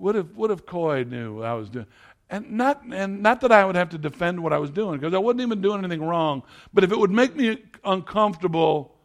What 0.00 0.16
if, 0.16 0.26
what 0.34 0.50
if 0.50 0.64
Coy 0.64 1.04
knew 1.04 1.36
what 1.36 1.46
I 1.46 1.54
was 1.54 1.68
doing? 1.68 1.86
And 2.30 2.52
not, 2.52 2.82
and 2.90 3.22
not 3.22 3.40
that 3.42 3.52
I 3.52 3.64
would 3.64 3.74
have 3.74 3.90
to 3.90 3.98
defend 3.98 4.42
what 4.42 4.52
I 4.52 4.58
was 4.58 4.70
doing, 4.70 4.98
because 4.98 5.14
I 5.14 5.18
wasn't 5.18 5.42
even 5.42 5.60
doing 5.60 5.80
anything 5.80 6.02
wrong, 6.02 6.42
but 6.72 6.84
if 6.84 6.92
it 6.92 6.98
would 6.98 7.10
make 7.10 7.34
me 7.34 7.58
uncomfortable 7.84 8.96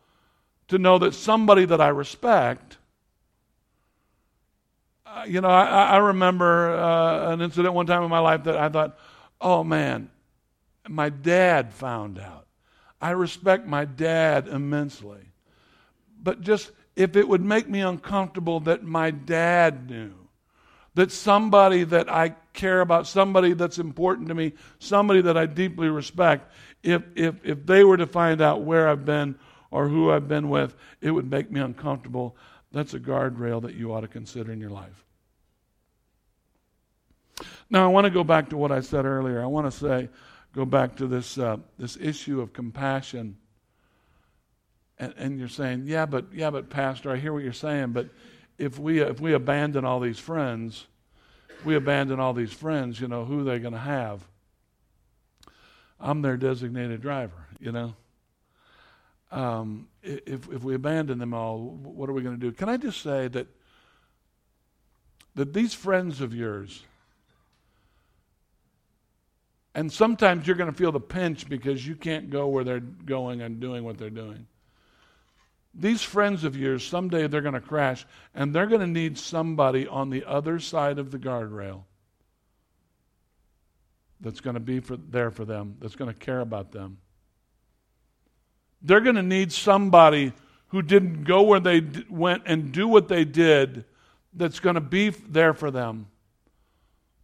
to 0.67 0.77
know 0.77 0.97
that 0.99 1.13
somebody 1.13 1.65
that 1.65 1.81
I 1.81 1.89
respect, 1.89 2.77
uh, 5.05 5.25
you 5.27 5.41
know, 5.41 5.49
I, 5.49 5.63
I 5.65 5.97
remember 5.97 6.75
uh, 6.75 7.34
an 7.34 7.41
incident 7.41 7.73
one 7.73 7.86
time 7.86 8.03
in 8.03 8.10
my 8.10 8.19
life 8.19 8.43
that 8.43 8.58
I 8.58 8.69
thought, 8.69 8.97
oh 9.41 9.63
man, 9.63 10.10
my 10.88 11.10
dad 11.10 11.73
found 11.73 12.19
out. 12.19 12.45
I 13.01 13.12
respect 13.12 13.67
my 13.67 13.86
dad 13.86 14.47
immensely. 14.47 15.21
But 16.21 16.41
just 16.41 16.71
if 16.95 17.15
it 17.15 17.27
would 17.27 17.43
make 17.43 17.67
me 17.67 17.81
uncomfortable 17.81 18.60
that 18.62 18.84
my 18.84 19.12
dad 19.12 19.89
knew, 19.89 20.13
that 20.95 21.12
somebody 21.12 21.84
that 21.84 22.12
I 22.12 22.36
care 22.53 22.81
about, 22.81 23.05
somebody 23.05 23.53
that's 23.53 23.79
important 23.79 24.29
to 24.29 24.34
me, 24.34 24.53
somebody 24.79 25.21
that 25.21 25.38
I 25.38 25.45
deeply 25.45 25.89
respect, 25.89 26.51
if, 26.84 27.03
if, 27.15 27.36
if 27.43 27.65
they 27.65 27.84
were 27.84 27.97
to 27.97 28.08
find 28.08 28.41
out 28.41 28.63
where 28.63 28.88
I've 28.88 29.05
been 29.05 29.36
or 29.71 29.89
who 29.89 30.10
I've 30.10 30.27
been 30.27 30.49
with, 30.49 30.75
it 31.01 31.12
would 31.12 31.29
make 31.29 31.51
me 31.51 31.60
uncomfortable. 31.60 32.38
That's 32.71 32.93
a 32.93 32.99
guardrail 32.99 33.62
that 33.63 33.75
you 33.75 33.93
ought 33.93 34.01
to 34.01 34.08
consider 34.08 34.51
in 34.51 34.60
your 34.60 34.69
life. 34.69 35.05
Now, 37.69 37.84
I 37.84 37.88
want 37.88 38.05
to 38.05 38.12
go 38.12 38.23
back 38.23 38.49
to 38.49 38.58
what 38.58 38.71
I 38.71 38.79
said 38.79 39.05
earlier. 39.05 39.41
I 39.41 39.47
want 39.47 39.71
to 39.71 39.77
say, 39.77 40.10
go 40.53 40.63
back 40.63 40.95
to 40.97 41.08
this, 41.08 41.38
uh, 41.38 41.58
this 41.77 41.97
issue 41.99 42.39
of 42.39 42.53
compassion. 42.53 43.38
And, 44.97 45.13
and 45.17 45.39
you're 45.39 45.49
saying, 45.49 45.84
yeah, 45.88 46.05
but, 46.05 46.27
yeah, 46.34 46.51
but, 46.51 46.69
Pastor, 46.69 47.12
I 47.12 47.17
hear 47.17 47.34
what 47.34 47.43
you're 47.43 47.51
saying, 47.51 47.91
but 47.91 48.08
if 48.57 48.79
we 48.79 49.01
if 49.01 49.19
we 49.19 49.33
abandon 49.33 49.85
all 49.85 49.99
these 49.99 50.19
friends, 50.19 50.87
we 51.63 51.75
abandon 51.75 52.19
all 52.19 52.33
these 52.33 52.53
friends, 52.53 52.99
you 52.99 53.07
know, 53.07 53.25
who 53.25 53.41
are 53.41 53.43
they 53.43 53.59
going 53.59 53.73
to 53.73 53.79
have? 53.79 54.27
I'm 55.99 56.21
their 56.21 56.37
designated 56.37 57.01
driver, 57.01 57.47
you 57.59 57.71
know. 57.71 57.95
Um, 59.31 59.87
if 60.03 60.49
if 60.51 60.63
we 60.63 60.75
abandon 60.75 61.19
them 61.19 61.33
all, 61.33 61.59
what 61.59 62.09
are 62.09 62.13
we 62.13 62.21
going 62.21 62.35
to 62.35 62.41
do? 62.41 62.51
Can 62.51 62.69
I 62.69 62.77
just 62.77 63.01
say 63.01 63.27
that 63.29 63.47
that 65.35 65.53
these 65.53 65.73
friends 65.73 66.21
of 66.21 66.33
yours, 66.33 66.83
And 69.75 69.91
sometimes 69.91 70.47
you're 70.47 70.55
going 70.55 70.71
to 70.71 70.77
feel 70.77 70.93
the 70.93 71.01
pinch 71.01 71.49
because 71.49 71.85
you 71.85 71.95
can't 71.95 72.29
go 72.29 72.47
where 72.47 72.63
they're 72.63 72.79
going 72.79 73.41
and 73.41 73.59
doing 73.59 73.83
what 73.83 73.97
they're 73.97 74.09
doing. 74.09 74.47
These 75.77 76.03
friends 76.03 76.45
of 76.45 76.55
yours, 76.55 76.88
someday 76.88 77.27
they're 77.27 77.41
going 77.41 77.53
to 77.53 77.59
crash, 77.59 78.05
and 78.33 78.55
they're 78.55 78.65
going 78.65 78.81
to 78.81 78.88
need 78.88 79.17
somebody 79.17 79.85
on 79.88 80.09
the 80.09 80.23
other 80.25 80.59
side 80.59 80.99
of 80.99 81.11
the 81.11 81.19
guardrail 81.19 81.83
that's 84.21 84.39
going 84.39 84.53
to 84.53 84.61
be 84.61 84.79
for, 84.79 84.95
there 84.95 85.31
for 85.31 85.43
them, 85.43 85.75
that's 85.81 85.95
going 85.95 86.11
to 86.11 86.17
care 86.17 86.39
about 86.39 86.71
them. 86.71 86.97
They're 88.81 89.01
going 89.01 89.15
to 89.15 89.23
need 89.23 89.51
somebody 89.51 90.31
who 90.67 90.81
didn't 90.81 91.23
go 91.23 91.43
where 91.43 91.59
they 91.59 91.81
d- 91.81 92.05
went 92.09 92.43
and 92.45 92.71
do 92.71 92.88
what 92.88 93.07
they 93.07 93.25
did 93.25 93.83
that's 94.33 94.59
going 94.59 94.75
to 94.75 94.81
be 94.81 95.09
there 95.09 95.53
for 95.53 95.71
them 95.71 96.07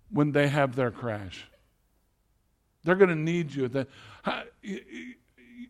when 0.09 0.31
they 0.33 0.47
have 0.49 0.75
their 0.75 0.91
crash. 0.91 1.45
They're 2.83 2.95
going 2.95 3.09
to 3.09 3.15
need 3.15 3.53
you. 3.53 3.69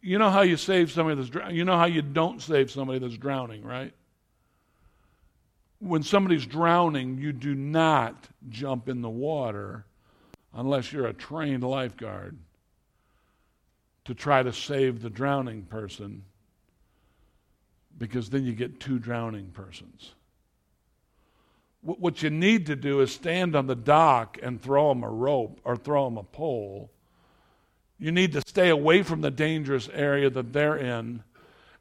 You 0.01 0.17
know 0.17 0.29
how 0.29 0.41
you 0.41 0.57
save 0.57 0.91
somebody 0.91 1.15
that's 1.15 1.29
drowning? 1.29 1.55
You 1.55 1.63
know 1.63 1.77
how 1.77 1.85
you 1.85 2.01
don't 2.01 2.41
save 2.41 2.71
somebody 2.71 2.99
that's 2.99 3.17
drowning, 3.17 3.63
right? 3.63 3.93
When 5.79 6.03
somebody's 6.03 6.45
drowning, 6.45 7.17
you 7.17 7.31
do 7.31 7.55
not 7.55 8.27
jump 8.49 8.89
in 8.89 9.01
the 9.01 9.09
water 9.09 9.85
unless 10.53 10.91
you're 10.91 11.07
a 11.07 11.13
trained 11.13 11.63
lifeguard 11.63 12.37
to 14.05 14.13
try 14.13 14.43
to 14.43 14.51
save 14.51 15.01
the 15.01 15.09
drowning 15.09 15.63
person 15.63 16.23
because 17.97 18.29
then 18.29 18.45
you 18.45 18.53
get 18.53 18.79
two 18.79 18.97
drowning 18.97 19.47
persons. 19.51 20.13
What 21.83 22.21
you 22.21 22.29
need 22.29 22.67
to 22.67 22.75
do 22.75 23.01
is 23.01 23.11
stand 23.11 23.55
on 23.55 23.65
the 23.65 23.75
dock 23.75 24.37
and 24.41 24.61
throw 24.61 24.89
them 24.89 25.03
a 25.03 25.09
rope 25.09 25.59
or 25.63 25.75
throw 25.75 26.05
them 26.05 26.17
a 26.17 26.23
pole. 26.23 26.91
You 28.01 28.11
need 28.11 28.31
to 28.31 28.41
stay 28.41 28.69
away 28.69 29.03
from 29.03 29.21
the 29.21 29.29
dangerous 29.29 29.87
area 29.93 30.31
that 30.31 30.53
they're 30.53 30.75
in 30.75 31.21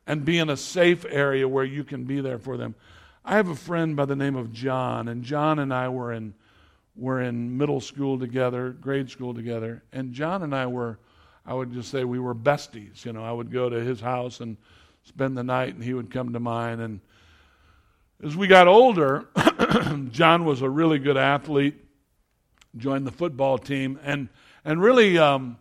and 0.07 0.23
be 0.23 0.37
in 0.39 0.51
a 0.51 0.57
safe 0.57 1.07
area 1.09 1.49
where 1.49 1.65
you 1.65 1.83
can 1.83 2.05
be 2.05 2.21
there 2.21 2.39
for 2.39 2.59
them. 2.59 2.75
I 3.25 3.37
have 3.37 3.49
a 3.49 3.55
friend 3.55 3.97
by 3.97 4.05
the 4.05 4.15
name 4.15 4.37
of 4.37 4.53
John, 4.53 5.09
and 5.09 5.25
John 5.25 5.59
and 5.59 5.73
I 5.73 5.89
were 5.89 6.13
in 6.13 6.35
were 6.95 7.23
in 7.23 7.57
middle 7.57 7.81
school 7.81 8.19
together, 8.19 8.69
grade 8.69 9.09
school 9.09 9.33
together, 9.33 9.83
and 9.95 10.13
John 10.13 10.43
and 10.43 10.55
I 10.55 10.67
were 10.67 10.99
I 11.47 11.55
would 11.55 11.73
just 11.73 11.91
say 11.91 12.05
we 12.05 12.19
were 12.19 12.35
besties. 12.35 13.03
You 13.07 13.15
know, 13.15 13.25
I 13.25 13.33
would 13.33 13.51
go 13.51 13.71
to 13.71 13.81
his 13.81 14.03
house 14.03 14.41
and 14.41 14.59
spend 15.05 15.39
the 15.39 15.43
night, 15.43 15.75
and 15.75 15.83
he 15.83 15.95
would 15.95 16.11
come 16.11 16.35
to 16.35 16.41
mine. 16.41 16.81
And 16.81 17.01
as 18.23 18.37
we 18.37 18.47
got 18.47 18.69
older, 18.69 19.27
John 20.11 20.45
was 20.45 20.61
a 20.61 20.69
really 20.69 20.99
good 20.99 21.17
athlete, 21.17 21.83
joined 22.77 23.07
the 23.07 23.11
football 23.11 23.57
team, 23.57 23.99
and 24.05 24.29
and 24.67 24.83
really 24.83 25.17
um, 25.17 25.57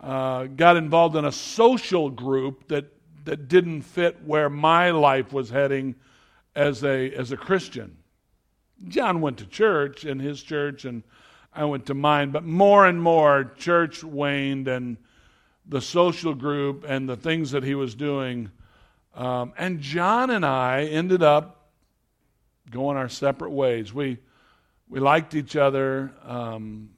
uh, 0.00 0.44
got 0.44 0.76
involved 0.76 1.16
in 1.16 1.24
a 1.24 1.32
social 1.32 2.10
group 2.10 2.68
that 2.68 2.92
that 3.24 3.48
didn't 3.48 3.82
fit 3.82 4.24
where 4.24 4.48
my 4.48 4.90
life 4.90 5.32
was 5.32 5.50
heading 5.50 5.94
as 6.54 6.82
a 6.82 7.12
as 7.12 7.32
a 7.32 7.36
Christian. 7.36 7.96
John 8.86 9.20
went 9.20 9.38
to 9.38 9.46
church 9.46 10.04
in 10.04 10.18
his 10.18 10.42
church, 10.42 10.84
and 10.84 11.02
I 11.52 11.64
went 11.64 11.86
to 11.86 11.94
mine, 11.94 12.30
but 12.30 12.44
more 12.44 12.86
and 12.86 13.02
more 13.02 13.52
church 13.58 14.04
waned, 14.04 14.68
and 14.68 14.96
the 15.66 15.80
social 15.80 16.34
group 16.34 16.84
and 16.88 17.08
the 17.08 17.16
things 17.16 17.50
that 17.50 17.64
he 17.64 17.74
was 17.74 17.94
doing. 17.94 18.50
Um, 19.14 19.52
and 19.58 19.80
John 19.80 20.30
and 20.30 20.46
I 20.46 20.84
ended 20.84 21.22
up 21.22 21.68
going 22.70 22.96
our 22.96 23.08
separate 23.08 23.50
ways. 23.50 23.92
We 23.92 24.18
we 24.88 25.00
liked 25.00 25.34
each 25.34 25.54
other, 25.54 26.12
um, 26.24 26.90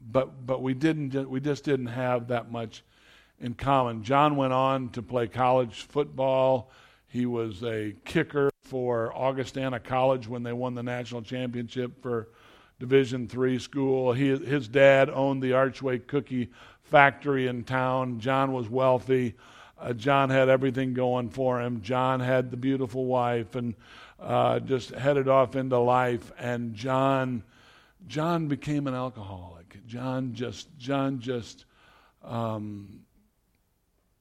but 0.00 0.46
but 0.46 0.62
we 0.62 0.74
didn't 0.74 1.28
we 1.28 1.40
just 1.40 1.64
didn't 1.64 1.86
have 1.86 2.28
that 2.28 2.50
much 2.50 2.82
in 3.40 3.54
common. 3.54 4.02
John 4.02 4.36
went 4.36 4.52
on 4.52 4.90
to 4.90 5.02
play 5.02 5.28
college 5.28 5.86
football. 5.88 6.70
He 7.08 7.26
was 7.26 7.62
a 7.62 7.94
kicker 8.04 8.50
for 8.62 9.12
Augustana 9.14 9.80
College 9.80 10.28
when 10.28 10.42
they 10.42 10.52
won 10.52 10.74
the 10.74 10.82
national 10.82 11.22
championship 11.22 12.02
for 12.02 12.28
Division 12.78 13.26
three 13.28 13.58
school. 13.58 14.12
He, 14.12 14.36
his 14.36 14.68
dad 14.68 15.08
owned 15.10 15.42
the 15.42 15.54
Archway 15.54 15.98
Cookie 15.98 16.50
factory 16.82 17.46
in 17.46 17.64
town. 17.64 18.20
John 18.20 18.52
was 18.52 18.68
wealthy. 18.68 19.34
Uh, 19.80 19.94
John 19.94 20.30
had 20.30 20.48
everything 20.48 20.94
going 20.94 21.30
for 21.30 21.60
him. 21.60 21.80
John 21.82 22.20
had 22.20 22.50
the 22.50 22.56
beautiful 22.56 23.06
wife 23.06 23.54
and 23.54 23.74
uh, 24.20 24.60
just 24.60 24.90
headed 24.90 25.28
off 25.28 25.56
into 25.56 25.78
life. 25.78 26.30
And 26.38 26.74
John, 26.74 27.42
John 28.06 28.48
became 28.48 28.86
an 28.86 28.94
alcoholic. 28.94 29.57
John 29.88 30.34
just, 30.34 30.68
John 30.78 31.18
just 31.18 31.64
um, 32.22 33.00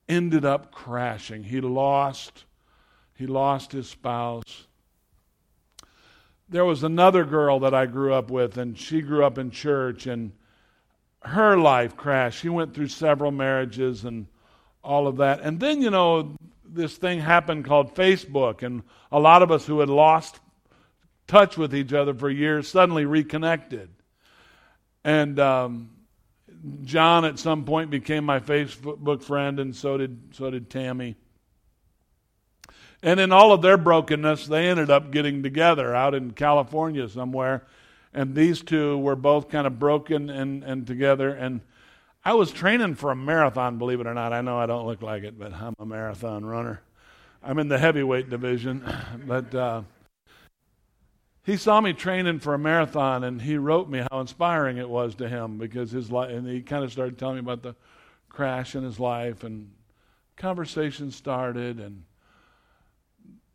ended 0.09 0.45
up 0.45 0.71
crashing. 0.71 1.43
He 1.43 1.61
lost 1.61 2.45
he 3.17 3.25
lost 3.25 3.71
his 3.71 3.89
spouse. 3.89 4.67
There 6.47 6.63
was 6.63 6.83
another 6.83 7.25
girl 7.25 7.59
that 7.61 7.73
I 7.73 7.87
grew 7.87 8.13
up 8.13 8.29
with, 8.29 8.57
and 8.57 8.77
she 8.77 9.01
grew 9.01 9.25
up 9.25 9.39
in 9.39 9.49
church, 9.49 10.05
and 10.05 10.33
her 11.21 11.57
life 11.57 11.97
crashed. 11.97 12.39
She 12.39 12.49
went 12.49 12.75
through 12.75 12.89
several 12.89 13.31
marriages 13.31 14.05
and 14.05 14.27
all 14.83 15.07
of 15.07 15.17
that. 15.17 15.41
And 15.41 15.59
then, 15.59 15.81
you 15.81 15.89
know, 15.89 16.35
this 16.63 16.95
thing 16.95 17.19
happened 17.19 17.65
called 17.65 17.95
Facebook, 17.95 18.61
and 18.61 18.83
a 19.11 19.19
lot 19.19 19.41
of 19.41 19.51
us 19.51 19.65
who 19.65 19.79
had 19.79 19.89
lost 19.89 20.39
touch 21.25 21.57
with 21.57 21.75
each 21.75 21.93
other 21.93 22.13
for 22.13 22.29
years 22.29 22.67
suddenly 22.67 23.05
reconnected. 23.05 23.89
And 25.03 25.39
um, 25.39 25.89
John, 26.83 27.25
at 27.25 27.39
some 27.39 27.65
point, 27.65 27.89
became 27.89 28.23
my 28.23 28.39
Facebook 28.39 29.23
friend, 29.23 29.59
and 29.59 29.75
so 29.75 29.97
did 29.97 30.19
so 30.33 30.49
did 30.49 30.69
Tammy. 30.69 31.15
And 33.03 33.19
in 33.19 33.31
all 33.31 33.51
of 33.51 33.61
their 33.61 33.77
brokenness, 33.77 34.47
they 34.47 34.67
ended 34.67 34.89
up 34.89 35.11
getting 35.11 35.43
together 35.43 35.95
out 35.95 36.15
in 36.15 36.31
California 36.31 37.07
somewhere. 37.07 37.65
And 38.13 38.33
these 38.33 38.61
two 38.61 38.97
were 38.97 39.15
both 39.15 39.49
kind 39.49 39.67
of 39.67 39.77
broken 39.77 40.29
and, 40.29 40.63
and 40.63 40.87
together. 40.87 41.29
And 41.29 41.61
I 42.25 42.33
was 42.33 42.51
training 42.51 42.95
for 42.95 43.11
a 43.11 43.15
marathon, 43.15 43.77
believe 43.77 43.99
it 43.99 44.07
or 44.07 44.13
not. 44.13 44.33
I 44.33 44.41
know 44.41 44.57
I 44.57 44.65
don't 44.65 44.87
look 44.87 45.03
like 45.03 45.23
it, 45.23 45.37
but 45.37 45.53
I'm 45.53 45.75
a 45.77 45.85
marathon 45.85 46.43
runner. 46.43 46.81
I'm 47.43 47.59
in 47.59 47.67
the 47.67 47.77
heavyweight 47.77 48.29
division. 48.29 48.83
but 49.27 49.53
uh, 49.53 49.83
he 51.47 51.55
saw 51.55 51.79
me 51.79 51.93
training 51.93 52.39
for 52.39 52.53
a 52.53 52.59
marathon, 52.59 53.23
and 53.23 53.41
he 53.41 53.57
wrote 53.57 53.87
me 53.87 54.03
how 54.11 54.19
inspiring 54.19 54.75
it 54.75 54.89
was 54.89 55.15
to 55.15 55.29
him 55.29 55.57
because 55.57 55.89
his 55.89 56.11
life, 56.11 56.29
and 56.29 56.45
he 56.45 56.61
kind 56.61 56.83
of 56.83 56.91
started 56.91 57.17
telling 57.17 57.35
me 57.35 57.39
about 57.39 57.63
the 57.63 57.73
crash 58.27 58.75
in 58.75 58.83
his 58.83 58.99
life, 58.99 59.45
and 59.45 59.71
conversation 60.35 61.09
started, 61.09 61.79
and 61.79 62.03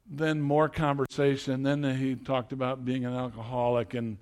then 0.07 0.41
more 0.41 0.71
conversation. 0.71 1.65
Then 1.65 1.85
he 1.99 2.15
talked 2.15 2.55
about 2.55 2.83
being 2.83 3.05
an 3.05 3.13
alcoholic 3.13 3.93
and 3.93 4.17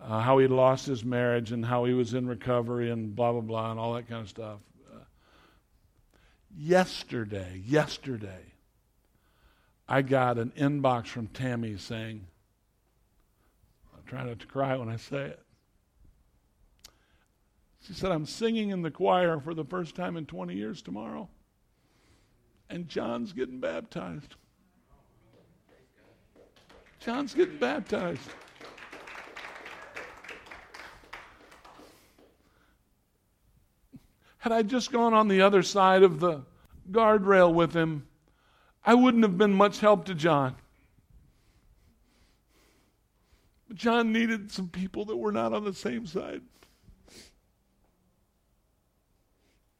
uh, 0.00 0.20
how 0.20 0.38
he 0.38 0.46
lost 0.46 0.86
his 0.86 1.04
marriage 1.04 1.52
and 1.52 1.62
how 1.62 1.84
he 1.84 1.92
was 1.92 2.14
in 2.14 2.26
recovery 2.26 2.90
and 2.90 3.14
blah, 3.14 3.32
blah, 3.32 3.42
blah, 3.42 3.70
and 3.70 3.78
all 3.78 3.92
that 3.92 4.08
kind 4.08 4.22
of 4.22 4.30
stuff. 4.30 4.60
Uh, 4.90 5.00
yesterday, 6.56 7.60
yesterday, 7.66 8.54
I 9.86 10.00
got 10.00 10.38
an 10.38 10.52
inbox 10.56 11.08
from 11.08 11.26
Tammy 11.26 11.76
saying, 11.76 12.28
trying 14.14 14.28
not 14.28 14.38
to 14.38 14.46
cry 14.46 14.76
when 14.76 14.88
I 14.88 14.94
say 14.94 15.24
it. 15.24 15.40
She 17.84 17.92
said, 17.92 18.12
I'm 18.12 18.26
singing 18.26 18.70
in 18.70 18.80
the 18.80 18.90
choir 18.90 19.40
for 19.40 19.54
the 19.54 19.64
first 19.64 19.96
time 19.96 20.16
in 20.16 20.24
20 20.24 20.54
years 20.54 20.82
tomorrow. 20.82 21.28
And 22.70 22.88
John's 22.88 23.32
getting 23.32 23.58
baptized. 23.58 24.36
John's 27.00 27.34
getting 27.34 27.58
baptized. 27.58 28.30
Had 34.38 34.52
I 34.52 34.62
just 34.62 34.92
gone 34.92 35.12
on 35.12 35.26
the 35.26 35.42
other 35.42 35.64
side 35.64 36.04
of 36.04 36.20
the 36.20 36.42
guardrail 36.92 37.52
with 37.52 37.74
him, 37.74 38.06
I 38.86 38.94
wouldn't 38.94 39.24
have 39.24 39.36
been 39.36 39.54
much 39.54 39.80
help 39.80 40.04
to 40.04 40.14
John. 40.14 40.54
But 43.63 43.63
John 43.74 44.12
needed 44.12 44.50
some 44.50 44.68
people 44.68 45.04
that 45.06 45.16
were 45.16 45.32
not 45.32 45.52
on 45.52 45.64
the 45.64 45.74
same 45.74 46.06
side. 46.06 46.42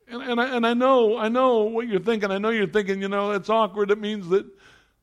And, 0.09 0.22
and, 0.22 0.40
I, 0.40 0.57
and 0.57 0.66
I 0.66 0.74
know, 0.74 1.16
I 1.16 1.28
know 1.28 1.62
what 1.62 1.88
you're 1.88 2.01
thinking. 2.01 2.30
I 2.30 2.38
know 2.38 2.51
you're 2.51 2.66
thinking, 2.66 3.01
you 3.01 3.09
know, 3.09 3.32
it's 3.32 3.49
awkward. 3.49 3.90
It 3.90 3.99
means 3.99 4.28
that 4.28 4.47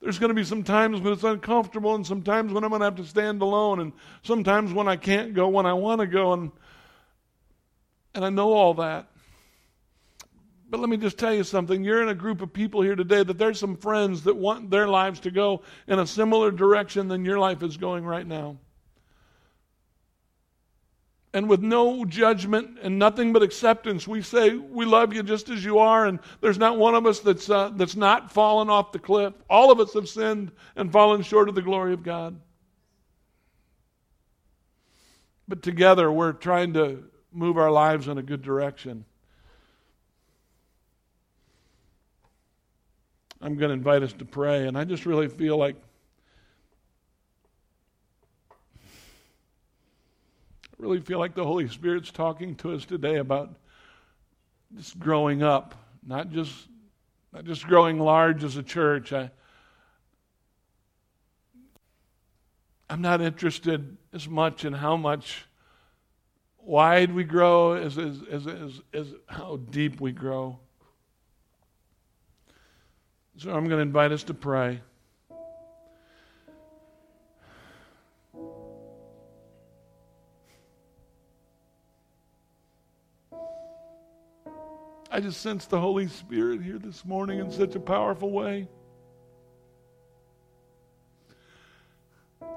there's 0.02 0.20
going 0.20 0.30
to 0.30 0.36
be 0.36 0.44
some 0.44 0.64
times 0.64 1.02
when 1.02 1.14
it's 1.14 1.24
uncomfortable, 1.24 1.96
and 1.96 2.06
sometimes 2.06 2.54
when 2.54 2.64
I'm 2.64 2.70
going 2.70 2.82
to 2.82 2.86
have 2.86 2.96
to 2.96 3.06
stand 3.06 3.42
alone, 3.42 3.80
and 3.80 3.94
sometimes 4.24 4.74
when 4.74 4.88
I 4.88 4.96
can't 4.96 5.34
go 5.34 5.48
when 5.48 5.66
I 5.66 5.74
want 5.74 6.02
to 6.02 6.08
go, 6.08 6.34
and 6.34 6.52
and 8.14 8.26
I 8.26 8.30
know 8.30 8.52
all 8.52 8.74
that. 8.76 9.08
But 10.70 10.80
let 10.80 10.90
me 10.90 10.98
just 10.98 11.18
tell 11.18 11.34
you 11.34 11.44
something. 11.44 11.84
You're 11.84 12.02
in 12.02 12.10
a 12.10 12.16
group 12.16 12.42
of 12.42 12.52
people 12.52 12.82
here 12.82 12.96
today 12.96 13.24
that 13.24 13.38
there's 13.38 13.60
some 13.60 13.76
friends 13.76 14.24
that 14.24 14.36
want 14.36 14.70
their 14.70 14.88
lives 14.88 15.20
to 15.22 15.32
go 15.32 15.64
in 15.88 16.00
a 16.00 16.08
similar 16.08 16.50
direction 16.50 17.08
than 17.08 17.26
your 17.26 17.40
life 17.40 17.62
is 17.62 17.78
going 17.78 18.06
right 18.06 18.26
now. 18.26 18.58
And 21.34 21.48
with 21.48 21.62
no 21.62 22.04
judgment 22.04 22.78
and 22.82 23.00
nothing 23.00 23.32
but 23.32 23.42
acceptance, 23.42 24.08
we 24.08 24.22
say, 24.22 24.56
We 24.56 24.86
love 24.86 25.14
you 25.14 25.24
just 25.24 25.50
as 25.50 25.64
you 25.64 25.80
are, 25.80 26.06
and 26.06 26.20
there's 26.42 26.58
not 26.58 26.78
one 26.78 26.94
of 26.94 27.06
us 27.06 27.20
that's, 27.20 27.50
uh, 27.50 27.72
that's 27.76 27.96
not 27.96 28.32
fallen 28.32 28.70
off 28.70 28.92
the 28.92 29.00
cliff. 29.00 29.34
All 29.50 29.72
of 29.72 29.80
us 29.80 29.94
have 29.94 30.10
sinned 30.10 30.52
and 30.76 30.92
fallen 30.92 31.22
short 31.22 31.48
of 31.48 31.56
the 31.56 31.62
glory 31.62 31.94
of 31.94 32.04
God. 32.04 32.40
But 35.48 35.64
together, 35.64 36.12
we're 36.12 36.34
trying 36.34 36.74
to 36.74 37.04
move 37.32 37.58
our 37.58 37.72
lives 37.72 38.08
in 38.08 38.18
a 38.18 38.24
good 38.24 38.42
direction. 38.42 39.06
I'm 43.42 43.56
going 43.56 43.70
to 43.70 43.74
invite 43.74 44.04
us 44.04 44.14
to 44.14 44.26
pray, 44.26 44.68
and 44.68 44.78
I 44.78 44.84
just 44.84 45.06
really 45.06 45.28
feel 45.28 45.58
like 45.58 45.76
really 50.82 51.00
feel 51.00 51.20
like 51.20 51.36
the 51.36 51.46
Holy 51.46 51.68
Spirit's 51.68 52.12
talking 52.12 52.56
to 52.56 52.74
us 52.74 52.86
today 52.86 53.18
about 53.18 53.56
just 54.76 54.98
growing 54.98 55.44
up, 55.44 55.76
not 56.06 56.32
just 56.32 56.68
not 57.32 57.46
just 57.46 57.68
growing 57.68 58.00
large 58.00 58.44
as 58.44 58.58
a 58.58 58.64
church. 58.64 59.14
I, 59.14 59.30
I'm 62.90 63.02
not 63.02 63.22
interested 63.22 63.96
as 64.12 64.28
much 64.28 64.66
in 64.66 64.74
how 64.74 64.98
much 64.98 65.46
wide 66.58 67.14
we 67.14 67.24
grow 67.24 67.74
as, 67.74 67.98
as, 67.98 68.22
as, 68.30 68.48
as, 68.48 68.82
as 68.92 69.08
how 69.28 69.58
deep 69.70 70.02
we 70.02 70.12
grow. 70.12 70.60
So 73.38 73.52
I'm 73.52 73.68
going 73.68 73.78
to 73.78 73.84
invite 73.84 74.12
us 74.12 74.24
to 74.24 74.34
pray. 74.34 74.82
I 85.14 85.20
just 85.20 85.42
sense 85.42 85.66
the 85.66 85.80
Holy 85.80 86.08
Spirit 86.08 86.62
here 86.62 86.78
this 86.80 87.04
morning 87.04 87.40
in 87.40 87.52
such 87.52 87.76
a 87.76 87.82
powerful 87.82 88.32
way. 88.32 88.70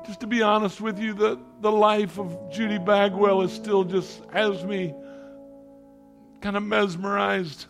Just 0.07 0.21
to 0.21 0.29
be 0.29 0.41
honest 0.41 0.81
with 0.81 1.01
you, 1.01 1.15
the, 1.15 1.41
the 1.63 1.73
life 1.73 2.17
of 2.17 2.53
Judy 2.53 2.79
Bagwell 2.79 3.43
is 3.43 3.53
still 3.53 3.83
just 3.83 4.23
has 4.33 4.63
me 4.65 4.95
kind 6.41 6.57
of 6.57 6.63
mesmerized. 6.63 7.67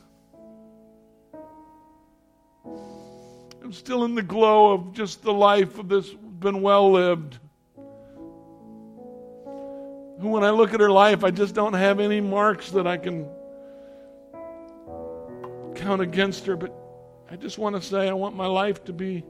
I'm 2.66 3.72
still 3.72 4.05
in 4.05 4.14
the 4.14 4.22
glow 4.22 4.72
of 4.72 4.93
just 4.93 5.22
the 5.22 5.32
life 5.32 5.78
of 5.78 5.89
this 5.89 6.11
been 6.11 6.61
well 6.61 6.93
lived. 6.93 7.39
When 10.18 10.45
I 10.45 10.51
look 10.51 10.74
at 10.74 10.80
her 10.80 10.91
life, 10.91 11.24
I 11.24 11.30
just 11.30 11.55
don't 11.55 11.72
have 11.72 12.01
any 12.01 12.20
marks 12.20 12.70
that 12.72 12.87
I 12.87 12.99
can 12.99 13.26
count 15.75 16.01
against 16.01 16.47
her, 16.47 16.57
but 16.57 16.72
I 17.31 17.37
just 17.37 17.59
want 17.59 17.77
to 17.77 17.83
say 17.83 18.09
I 18.09 18.12
want 18.12 18.37
my 18.37 18.47
life 18.47 18.85
to 18.85 18.93
be 18.93 19.25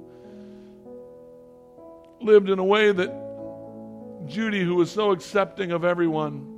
lived 2.20 2.48
in 2.48 2.58
a 2.58 2.64
way 2.64 2.92
that 2.92 4.26
Judy, 4.26 4.62
who 4.62 4.76
was 4.76 4.90
so 4.90 5.10
accepting 5.10 5.72
of 5.72 5.84
everyone, 5.84 6.54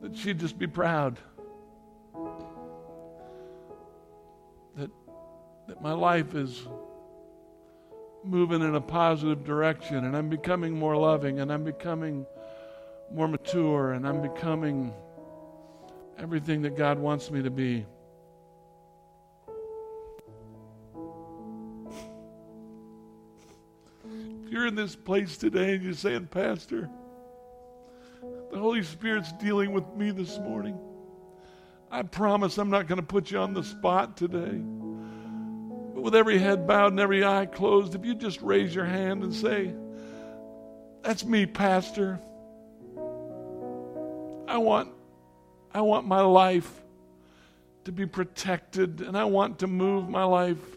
that 0.00 0.16
she'd 0.16 0.38
just 0.38 0.58
be 0.58 0.66
proud. 0.66 1.18
That, 4.76 4.90
that 5.68 5.82
my 5.82 5.92
life 5.92 6.34
is 6.34 6.66
moving 8.24 8.62
in 8.62 8.74
a 8.74 8.80
positive 8.80 9.44
direction 9.44 10.04
and 10.04 10.16
I'm 10.16 10.28
becoming 10.28 10.72
more 10.72 10.96
loving 10.96 11.40
and 11.40 11.52
I'm 11.52 11.64
becoming 11.64 12.26
more 13.12 13.28
mature 13.28 13.92
and 13.92 14.06
I'm 14.06 14.20
becoming 14.20 14.92
everything 16.18 16.62
that 16.62 16.76
God 16.76 16.98
wants 16.98 17.30
me 17.30 17.42
to 17.42 17.50
be. 17.50 17.86
You're 24.66 24.70
in 24.70 24.74
this 24.74 24.96
place 24.96 25.36
today 25.36 25.74
and 25.74 25.84
you're 25.84 25.92
saying, 25.92 26.26
Pastor, 26.26 26.90
the 28.50 28.58
Holy 28.58 28.82
Spirit's 28.82 29.30
dealing 29.34 29.70
with 29.70 29.84
me 29.94 30.10
this 30.10 30.40
morning. 30.40 30.76
I 31.88 32.02
promise 32.02 32.58
I'm 32.58 32.68
not 32.68 32.88
going 32.88 33.00
to 33.00 33.06
put 33.06 33.30
you 33.30 33.38
on 33.38 33.54
the 33.54 33.62
spot 33.62 34.16
today. 34.16 34.58
But 35.94 36.02
with 36.02 36.16
every 36.16 36.38
head 36.38 36.66
bowed 36.66 36.90
and 36.90 36.98
every 36.98 37.24
eye 37.24 37.46
closed, 37.46 37.94
if 37.94 38.04
you 38.04 38.12
just 38.16 38.42
raise 38.42 38.74
your 38.74 38.86
hand 38.86 39.22
and 39.22 39.32
say, 39.32 39.72
That's 41.02 41.24
me, 41.24 41.46
Pastor. 41.46 42.18
I 44.48 44.58
want, 44.58 44.88
I 45.72 45.80
want 45.82 46.08
my 46.08 46.22
life 46.22 46.82
to 47.84 47.92
be 47.92 48.04
protected, 48.04 49.00
and 49.00 49.16
I 49.16 49.26
want 49.26 49.60
to 49.60 49.68
move 49.68 50.08
my 50.08 50.24
life 50.24 50.75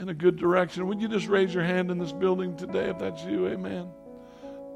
in 0.00 0.08
a 0.08 0.14
good 0.14 0.36
direction. 0.36 0.86
Would 0.86 1.00
you 1.00 1.08
just 1.08 1.28
raise 1.28 1.52
your 1.52 1.62
hand 1.62 1.90
in 1.90 1.98
this 1.98 2.10
building 2.10 2.56
today 2.56 2.88
if 2.88 2.98
that's 2.98 3.22
you? 3.22 3.46
Amen. 3.48 3.90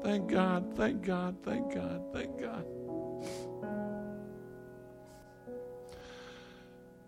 Thank 0.03 0.29
God, 0.29 0.75
thank 0.77 1.01
God, 1.01 1.35
thank 1.43 1.73
God, 1.73 2.13
thank 2.13 2.39
God. 2.39 2.63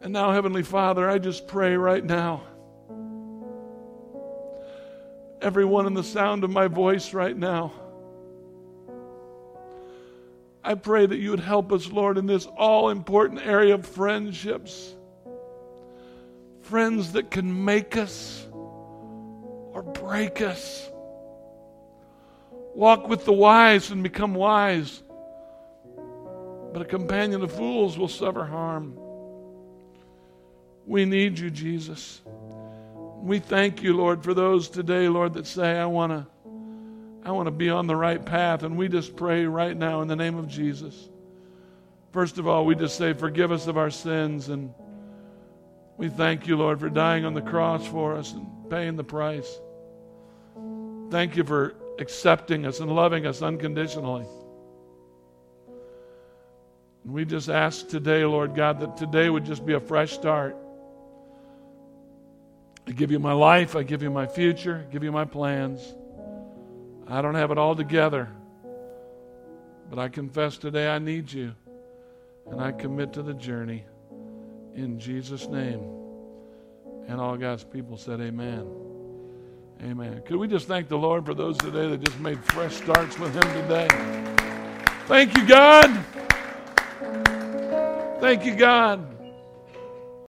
And 0.01 0.11
now, 0.11 0.31
Heavenly 0.31 0.63
Father, 0.63 1.07
I 1.07 1.19
just 1.19 1.47
pray 1.47 1.77
right 1.77 2.03
now. 2.03 2.41
Everyone 5.39 5.85
in 5.85 5.93
the 5.93 6.03
sound 6.03 6.43
of 6.43 6.49
my 6.49 6.67
voice 6.67 7.13
right 7.13 7.37
now. 7.37 7.71
I 10.63 10.73
pray 10.73 11.05
that 11.05 11.17
you 11.17 11.29
would 11.29 11.39
help 11.39 11.71
us, 11.71 11.91
Lord, 11.91 12.17
in 12.17 12.25
this 12.25 12.47
all 12.47 12.89
important 12.89 13.45
area 13.45 13.75
of 13.75 13.85
friendships 13.85 14.96
friends 16.67 17.13
that 17.13 17.31
can 17.31 17.63
make 17.63 17.95
us 17.95 18.45
or 18.51 19.81
break 19.81 20.41
us. 20.41 20.89
Walk 22.75 23.07
with 23.07 23.23
the 23.25 23.33
wise 23.33 23.89
and 23.89 24.03
become 24.03 24.33
wise, 24.33 25.01
but 26.73 26.81
a 26.81 26.85
companion 26.85 27.41
of 27.41 27.51
fools 27.53 27.97
will 27.97 28.09
suffer 28.09 28.43
harm. 28.43 28.97
We 30.85 31.05
need 31.05 31.39
you, 31.39 31.49
Jesus. 31.49 32.21
We 33.21 33.39
thank 33.39 33.81
you, 33.81 33.95
Lord, 33.95 34.23
for 34.23 34.33
those 34.33 34.69
today, 34.69 35.07
Lord, 35.07 35.33
that 35.35 35.47
say, 35.47 35.77
I 35.77 35.85
want 35.85 36.11
to. 36.11 36.27
I 37.23 37.31
want 37.31 37.47
to 37.47 37.51
be 37.51 37.69
on 37.69 37.87
the 37.87 37.95
right 37.95 38.23
path. 38.25 38.63
And 38.63 38.77
we 38.77 38.87
just 38.87 39.17
pray 39.17 39.45
right 39.45 39.75
now 39.75 40.01
in 40.01 40.07
the 40.07 40.15
name 40.15 40.37
of 40.37 40.47
Jesus. 40.47 41.09
First 42.13 42.37
of 42.37 42.47
all, 42.47 42.65
we 42.65 42.73
just 42.73 42.97
say, 42.97 43.11
Forgive 43.11 43.51
us 43.51 43.67
of 43.67 43.77
our 43.77 43.89
sins 43.89 44.47
and 44.47 44.73
we 45.97 46.09
thank 46.09 46.47
you, 46.47 46.57
Lord, 46.57 46.79
for 46.79 46.89
dying 46.89 47.25
on 47.25 47.33
the 47.33 47.41
cross 47.41 47.85
for 47.85 48.15
us 48.15 48.33
and 48.33 48.47
paying 48.69 48.95
the 48.95 49.03
price. 49.03 49.59
Thank 51.09 51.35
you 51.35 51.43
for 51.43 51.75
accepting 51.97 52.65
us 52.67 52.79
and 52.79 52.91
loving 52.91 53.25
us 53.25 53.41
unconditionally. 53.41 54.25
And 57.03 57.13
we 57.13 57.25
just 57.25 57.49
ask 57.49 57.87
today, 57.87 58.23
Lord 58.25 58.53
God, 58.53 58.79
that 58.81 58.95
today 58.97 59.29
would 59.29 59.45
just 59.45 59.65
be 59.65 59.73
a 59.73 59.79
fresh 59.79 60.11
start. 60.11 60.55
I 62.85 62.91
give 62.91 63.11
you 63.11 63.19
my 63.19 63.33
life, 63.33 63.75
I 63.75 63.83
give 63.83 64.03
you 64.03 64.11
my 64.11 64.27
future, 64.27 64.85
I 64.87 64.91
give 64.91 65.03
you 65.03 65.11
my 65.11 65.25
plans. 65.25 65.81
I 67.07 67.21
don't 67.21 67.35
have 67.35 67.51
it 67.51 67.57
all 67.57 67.75
together, 67.75 68.29
but 69.89 69.97
I 69.97 70.09
confess 70.09 70.57
today 70.57 70.87
I 70.89 70.99
need 70.99 71.31
you, 71.31 71.55
and 72.51 72.61
I 72.61 72.71
commit 72.71 73.13
to 73.13 73.23
the 73.23 73.33
journey 73.33 73.85
in 74.77 74.99
Jesus' 74.99 75.47
name. 75.47 75.81
And 77.07 77.19
all 77.19 77.35
God's 77.35 77.63
people 77.63 77.97
said, 77.97 78.21
Amen. 78.21 78.65
Amen. 79.83 80.21
Could 80.25 80.37
we 80.37 80.47
just 80.47 80.67
thank 80.67 80.87
the 80.87 80.97
Lord 80.97 81.25
for 81.25 81.33
those 81.33 81.57
today 81.57 81.89
that 81.89 82.03
just 82.03 82.19
made 82.19 82.43
fresh 82.45 82.75
starts 82.75 83.19
with 83.19 83.33
Him 83.33 83.61
today? 83.61 83.87
Thank 85.07 85.35
you, 85.37 85.47
God. 85.47 86.05
Thank 88.19 88.45
you, 88.45 88.55
God. 88.55 89.16